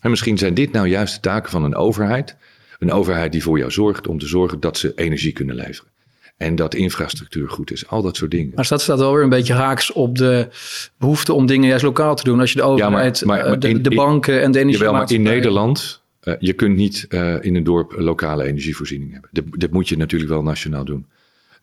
[0.00, 2.36] En misschien zijn dit nou juist de taken van een overheid.
[2.78, 5.90] Een overheid die voor jou zorgt om te zorgen dat ze energie kunnen leveren.
[6.38, 7.88] En dat infrastructuur goed is.
[7.88, 8.52] Al dat soort dingen.
[8.54, 10.48] Maar dat staat wel weer een beetje haaks op de
[10.98, 12.40] behoefte om dingen juist lokaal te doen.
[12.40, 14.84] Als je de overheid, ja, maar, maar, maar de, in, de, banken en de energie.
[14.84, 16.02] Jawel, maar in Nederland
[16.38, 17.06] je kunt niet
[17.40, 19.30] in een dorp lokale energievoorziening hebben.
[19.32, 21.06] Dat, dat, moet je natuurlijk wel nationaal doen.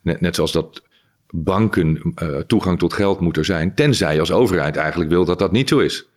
[0.02, 0.84] Net, net zoals dat
[1.30, 2.14] banken
[2.48, 5.80] toegang tot geld moet er zijn, tenzij als overheid eigenlijk wil dat dat niet zo
[5.80, 6.08] is.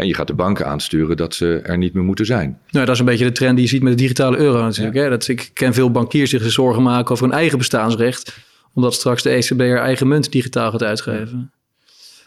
[0.00, 2.58] En je gaat de banken aansturen dat ze er niet meer moeten zijn.
[2.70, 4.96] Nou, dat is een beetje de trend die je ziet met de digitale euro natuurlijk.
[4.96, 5.08] Hè?
[5.08, 8.36] Dat, ik ken veel bankiers die zich zorgen maken over hun eigen bestaansrecht.
[8.74, 11.52] Omdat straks de ECB haar eigen munt digitaal gaat uitgeven.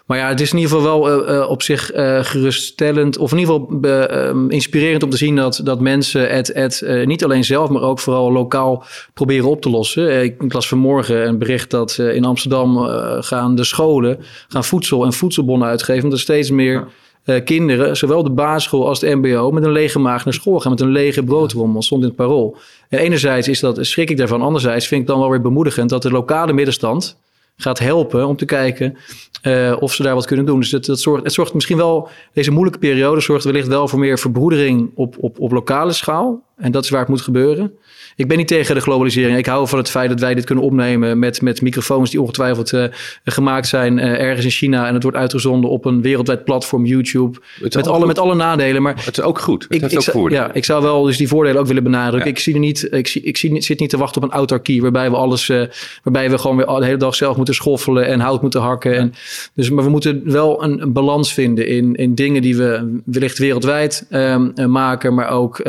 [0.06, 3.18] Maar ja, het is in ieder geval wel uh, op zich uh, geruststellend.
[3.18, 7.24] Of in ieder geval uh, inspirerend om te zien dat, dat mensen het, het niet
[7.24, 10.24] alleen zelf, maar ook vooral lokaal proberen op te lossen.
[10.24, 12.78] ik las vanmorgen een bericht dat in Amsterdam
[13.22, 16.04] gaan de scholen gaan voedsel en voedselbonnen uitgeven.
[16.04, 16.88] Omdat er steeds meer
[17.26, 20.72] uh, kinderen, zowel de basisschool als de MBO, met een lege maag naar school gaan,
[20.72, 22.58] met een lege broodrommel, stond in het parool.
[22.90, 26.02] En enerzijds is dat, schrik ik daarvan, anderzijds vind ik dan wel weer bemoedigend dat
[26.02, 27.18] de lokale middenstand
[27.58, 28.98] gaat helpen om te kijken
[29.44, 30.60] uh, of ze daar wat kunnen doen.
[30.60, 34.00] Dus dat, dat zorgt, het zorgt misschien wel, deze moeilijke periode zorgt wellicht wel voor
[34.00, 36.44] meer verbroedering op, op, op lokale schaal.
[36.64, 37.72] En dat is waar het moet gebeuren.
[38.16, 39.38] Ik ben niet tegen de globalisering.
[39.38, 42.72] Ik hou van het feit dat wij dit kunnen opnemen met, met microfoons die ongetwijfeld
[42.72, 42.86] uh,
[43.24, 44.88] gemaakt zijn uh, ergens in China.
[44.88, 47.39] En het wordt uitgezonden op een wereldwijd platform, YouTube.
[47.61, 48.82] Met alle, met alle nadelen.
[48.82, 49.64] Maar het is ook goed.
[49.64, 50.43] Het ik, heeft ook voordelen.
[50.43, 52.30] Ja, ik zou wel dus die voordelen ook willen benadrukken.
[52.30, 54.82] Ik, zie er niet, ik, zie, ik zie, zit niet te wachten op een autarkie
[54.82, 55.64] waarbij we alles, uh,
[56.03, 58.95] waarbij we gewoon weer de hele dag zelf moeten schoffelen en hout moeten hakken.
[58.95, 59.14] En,
[59.53, 63.38] dus, maar we moeten wel een, een, balans vinden in, in dingen die we wellicht
[63.38, 65.61] wereldwijd um, maken, maar ook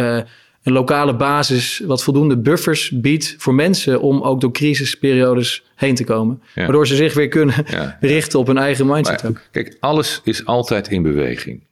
[0.64, 6.04] een lokale basis wat voldoende buffers biedt voor mensen om ook door crisisperiodes heen te
[6.04, 6.42] komen.
[6.54, 7.64] Waardoor ze zich weer kunnen
[8.00, 9.26] richten op hun eigen mindset.
[9.26, 9.40] ook.
[9.50, 11.62] Kijk, alles is altijd in beweging.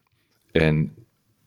[0.50, 0.92] En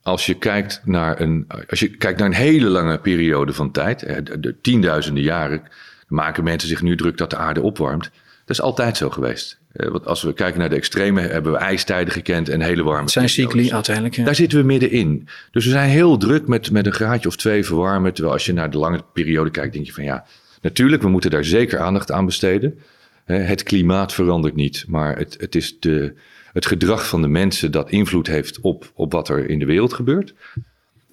[0.01, 3.99] als je kijkt naar een, als je kijkt naar een hele lange periode van tijd,
[3.99, 5.61] de, de tienduizenden jaren,
[6.07, 8.03] maken mensen zich nu druk dat de aarde opwarmt.
[8.45, 9.59] Dat is altijd zo geweest.
[9.75, 13.01] Eh, want als we kijken naar de extreme, hebben we ijstijden gekend en hele warme.
[13.01, 14.15] Het zijn cycli uiteindelijk.
[14.15, 14.23] Ja.
[14.23, 15.27] Daar zitten we middenin.
[15.51, 18.13] Dus we zijn heel druk met, met een graadje of twee verwarmen.
[18.13, 20.25] Terwijl als je naar de lange periode kijkt, denk je van ja,
[20.61, 22.79] natuurlijk, we moeten daar zeker aandacht aan besteden.
[23.25, 26.13] Het klimaat verandert niet, maar het, het is de,
[26.53, 29.93] het gedrag van de mensen dat invloed heeft op, op wat er in de wereld
[29.93, 30.33] gebeurt.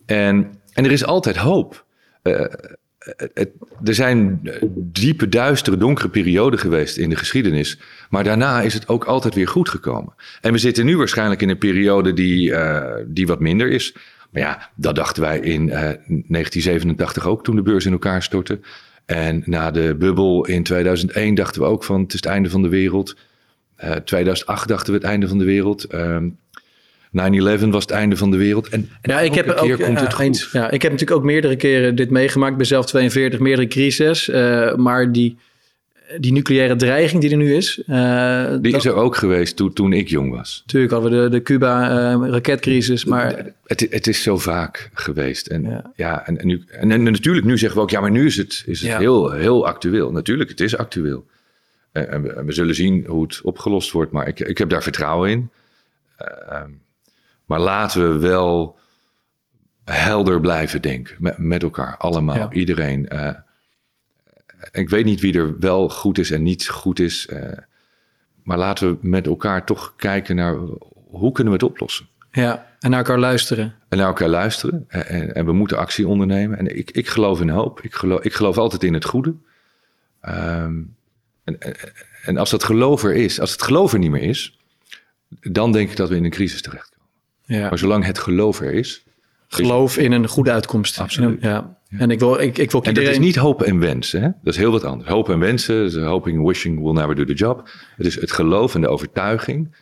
[0.07, 1.85] En, en er is altijd hoop.
[2.23, 2.45] Uh,
[3.85, 4.41] er zijn
[4.75, 7.79] diepe, duistere, donkere perioden geweest in de geschiedenis.
[8.11, 10.15] Maar daarna is het ook altijd weer goed gekomen.
[10.41, 12.55] En we zitten nu waarschijnlijk in een periode die,
[13.07, 13.95] die wat minder is.
[14.33, 18.23] Maar ja, dat dachten wij in uh, eh, 1987 ook toen de beurs in elkaar
[18.23, 18.61] stortte.
[19.05, 22.63] En na de bubbel in 2001 dachten we ook van het is het einde van
[22.63, 23.17] de wereld.
[23.85, 25.87] Uh, eh, 2008 dachten we het einde van de wereld.
[27.13, 28.69] Ehm, 9-11 was het einde van de wereld.
[28.69, 30.49] En, ja, ik heb ook, komt het goed.
[30.53, 32.53] Ja, ik heb natuurlijk ook meerdere keren dit meegemaakt.
[32.53, 34.29] Ik ben zelf 42, meerdere crises.
[34.29, 35.37] Uh, maar die,
[36.19, 37.83] die nucleaire dreiging die er nu is.
[37.87, 40.63] Uh, die is er ook geweest toen, toen ik jong was.
[40.67, 43.05] Tuurlijk hadden we de, de Cuba-raketcrisis.
[43.05, 43.47] Uh, maar...
[43.65, 45.47] Het, het is zo vaak geweest.
[45.47, 45.93] En, ja.
[45.97, 48.37] ja en, en, nu, en, en, natuurlijk, nu zeggen we ook, ja, maar nu is
[48.37, 50.13] het, is het heel, heel actueel.
[50.13, 51.27] Natuurlijk, het is actueel.
[51.93, 54.13] En, we, we, zullen zien hoe het opgelost wordt.
[54.13, 55.51] Maar ik, ik heb daar vertrouwen in.
[56.23, 56.61] Uh,
[57.53, 58.79] maar laten we wel
[59.85, 61.17] helder blijven denken.
[61.19, 63.09] Met, met elkaar, allemaal, iedereen.
[63.13, 63.31] Uh,
[64.71, 67.29] ik weet niet wie er wel goed is en niet goed is.
[67.33, 67.39] Uh,
[68.43, 70.57] maar laten we met elkaar toch kijken naar
[71.11, 72.09] hoe kunnen we het oplossen.
[72.31, 73.75] Ja, en naar elkaar luisteren.
[73.89, 74.85] En naar elkaar luisteren.
[74.89, 76.59] En, en we moeten actie ondernemen.
[76.59, 77.81] En ik, ik geloof in hoop.
[77.81, 79.35] Ik geloof, ik geloof altijd in het goede.
[80.29, 80.97] Um,
[81.45, 81.59] en,
[82.25, 84.59] en als dat geloof er is, als het geloof er niet meer is,
[85.29, 86.92] dan denk ik dat we in een crisis terecht
[87.53, 87.69] ja.
[87.69, 89.05] Maar zolang het geloof er is.
[89.49, 91.01] Geloof in een goede uitkomst.
[91.01, 91.43] Absoluut.
[91.43, 91.77] Ja.
[91.99, 94.23] En ik wil, ik, ik wil en dat is niet hoop en wensen.
[94.23, 94.29] Hè?
[94.43, 95.11] Dat is heel wat anders.
[95.11, 97.69] Hoop en wensen, hoping, wishing will never do the job.
[97.97, 99.77] Het is het geloof en de overtuiging.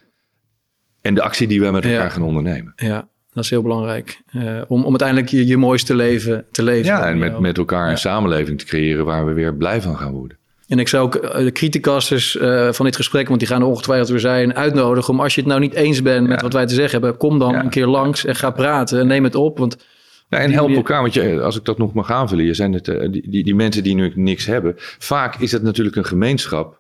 [1.01, 2.73] En de actie die we met elkaar gaan ondernemen.
[2.77, 4.23] Ja, dat is heel belangrijk.
[4.33, 6.85] Uh, om, om uiteindelijk je, je mooiste leven te leven.
[6.85, 10.13] Ja, en met, met elkaar een samenleving te creëren waar we weer blij van gaan
[10.13, 10.39] worden.
[10.71, 13.67] En ik zou ook eh, de criticasters uh, van dit gesprek, want die gaan er
[13.67, 16.67] ongetwijfeld weer zijn, uitnodigen om als je het nou niet eens bent met wat wij
[16.67, 19.59] te zeggen hebben, kom dan een keer langs en ga praten en neem het op.
[19.59, 19.77] Want
[20.29, 22.85] ja, en help elkaar, want je, als ik dat nog mag aanvullen, je zijn het,
[22.85, 26.79] die, die, die, mensen die nu niks hebben, vaak is het natuurlijk een gemeenschap.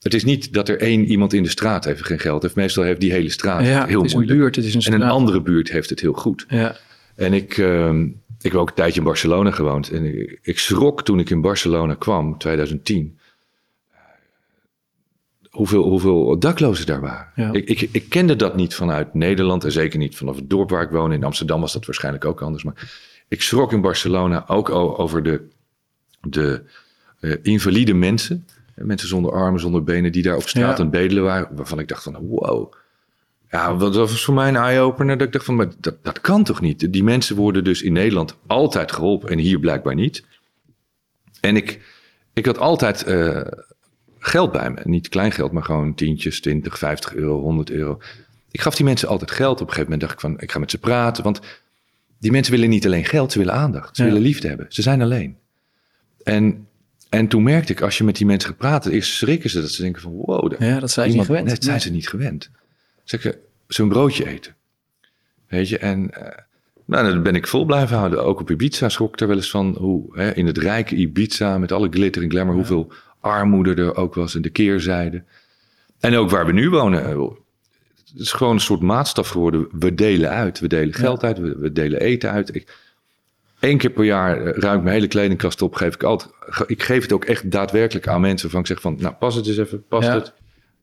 [0.00, 2.54] Het is niet dat er één iemand in de straat heeft geen geld heeft.
[2.54, 4.34] Meestal heeft die hele straat ja, heel het is moeilijk.
[4.34, 5.00] Een buurt, het is een straat.
[5.00, 6.46] En een andere buurt heeft het heel goed.
[6.48, 6.76] Ja.
[7.16, 8.00] En ik, uh,
[8.40, 9.90] ik heb ook een tijdje in Barcelona gewoond.
[9.90, 13.18] En ik, ik schrok toen ik in Barcelona kwam, 2010
[15.56, 17.54] hoeveel, hoeveel daklozen daar waren.
[17.54, 20.82] Ik, ik, ik, kende dat niet vanuit Nederland en zeker niet vanaf het dorp waar
[20.82, 21.12] ik woon.
[21.12, 22.64] In Amsterdam was dat waarschijnlijk ook anders.
[22.64, 22.90] Maar
[23.28, 25.48] ik schrok in Barcelona ook over de,
[26.20, 26.62] de
[27.20, 28.46] uh, invalide mensen.
[28.74, 31.56] Mensen zonder armen, zonder benen, die daar op straat aan bedelen waren.
[31.56, 32.72] Waarvan ik dacht van wow,
[33.50, 35.18] Ja, dat was voor mij een eye-opener.
[35.18, 36.92] Dat ik dacht van, maar dat, dat kan toch niet?
[36.92, 40.24] Die mensen worden dus in Nederland altijd geholpen en hier blijkbaar niet.
[41.40, 41.80] En ik,
[42.32, 43.40] ik had altijd uh,
[44.26, 44.80] geld bij me.
[44.84, 48.00] Niet klein geld, maar gewoon tientjes, 20, 50 euro, 100 euro.
[48.50, 49.60] Ik gaf die mensen altijd geld.
[49.60, 51.24] Op een gegeven moment dacht ik van, ik ga met ze praten.
[51.24, 51.40] Want
[52.18, 53.96] die mensen willen niet alleen geld, ze willen aandacht.
[53.96, 54.66] Ze willen liefde hebben.
[54.68, 55.36] Ze zijn alleen.
[56.22, 56.66] En,
[57.08, 59.70] en toen merkte ik, als je met die mensen gaat praten, eerst schrikken ze dat
[59.70, 60.52] ze denken van, wow.
[60.58, 61.48] Ja, dat zijn ze niet gewend.
[61.48, 62.50] Dat zijn ze niet gewend.
[63.04, 63.34] Zeg
[63.68, 64.54] zo'n broodje eten.
[65.48, 66.28] Weet je, en uh,
[66.84, 68.24] nou, dan ben ik vol blijven houden.
[68.24, 71.58] Ook op Ibiza schrok ik er wel eens van hoe hè, in het rijke Ibiza
[71.58, 72.92] met alle glitter en glamour, hoeveel
[73.26, 75.22] armoede er ook was en de keerzijde.
[76.00, 77.04] En ook waar we nu wonen.
[77.04, 77.20] Eh,
[78.10, 79.68] het is gewoon een soort maatstaf geworden.
[79.78, 80.60] We delen uit.
[80.60, 81.38] We delen geld uit.
[81.38, 82.54] We, delen eten uit.
[82.54, 82.84] Ik,
[83.60, 85.74] Eén keer per jaar eh, ruim ik mijn hele kledingkast op.
[85.74, 86.30] Geef ik, altijd,
[86.66, 88.50] ik geef het ook echt daadwerkelijk aan mensen.
[88.50, 90.32] Van ik zeg van, nou pas het eens even, pas het.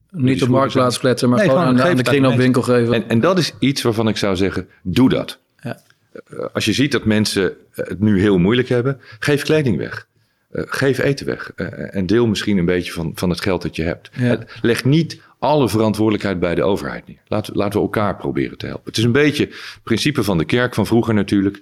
[0.10, 2.94] Niet op marktplaats kletteren, maar gewoon, aan, de, de kringloopwinkel geven.
[2.94, 5.40] En, en dat is iets waarvan ik zou zeggen, doe dat.
[5.62, 5.80] Ja.
[6.14, 10.08] Eh, als je ziet dat mensen het nu heel moeilijk hebben, geef kleding weg.
[10.54, 11.52] Uh, geef eten weg.
[11.56, 14.10] Uh, en deel misschien een beetje van, van het geld dat je hebt.
[14.14, 14.40] Ja.
[14.62, 17.18] Leg niet alle verantwoordelijkheid bij de overheid neer.
[17.28, 18.86] Laten, laten we elkaar proberen te helpen.
[18.86, 21.62] Het is een beetje het principe van de kerk van vroeger natuurlijk.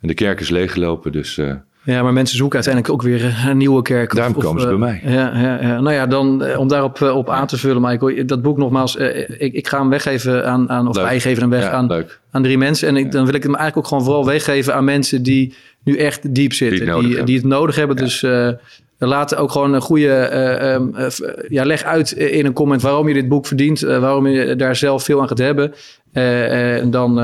[0.00, 1.36] En de kerk is leeggelopen, dus...
[1.36, 4.14] Uh, ja, maar mensen zoeken uiteindelijk ook weer een nieuwe kerk.
[4.14, 5.00] Daarom of, komen ze bij mij.
[5.04, 8.26] Ja, ja, ja, nou ja, dan om daarop op aan te vullen, Michael.
[8.26, 11.68] Dat boek nogmaals, ik, ik ga hem weggeven aan, aan of wij geven hem weg
[11.68, 12.88] aan, aan drie mensen.
[12.88, 15.54] En ik, dan wil ik hem eigenlijk ook gewoon vooral weggeven aan mensen die
[15.88, 17.00] nu echt diep zitten.
[17.00, 17.96] Die, die, die het nodig hebben.
[17.96, 18.50] Dus uh,
[18.98, 20.30] laat ook gewoon een goede.
[20.32, 21.06] Uh, um, uh,
[21.48, 23.80] ja, leg uit in een comment waarom je dit boek verdient.
[23.80, 25.74] waarom je daar zelf veel aan gaat hebben.
[26.12, 27.14] en dan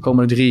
[0.00, 0.50] komen er drie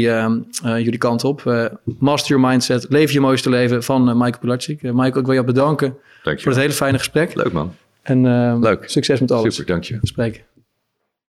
[0.62, 1.70] jullie kant op.
[2.00, 2.86] Master Your Mindset.
[2.90, 4.82] Leef je mooiste leven van Michael Pilatschik.
[4.82, 7.36] Michael, ik wil je bedanken voor het hele fijne gesprek.
[7.36, 7.76] Leuk man.
[8.02, 8.84] En Leuk.
[8.86, 9.56] succes met alles.
[9.56, 9.98] Super, dank je.
[10.02, 10.51] Spreken.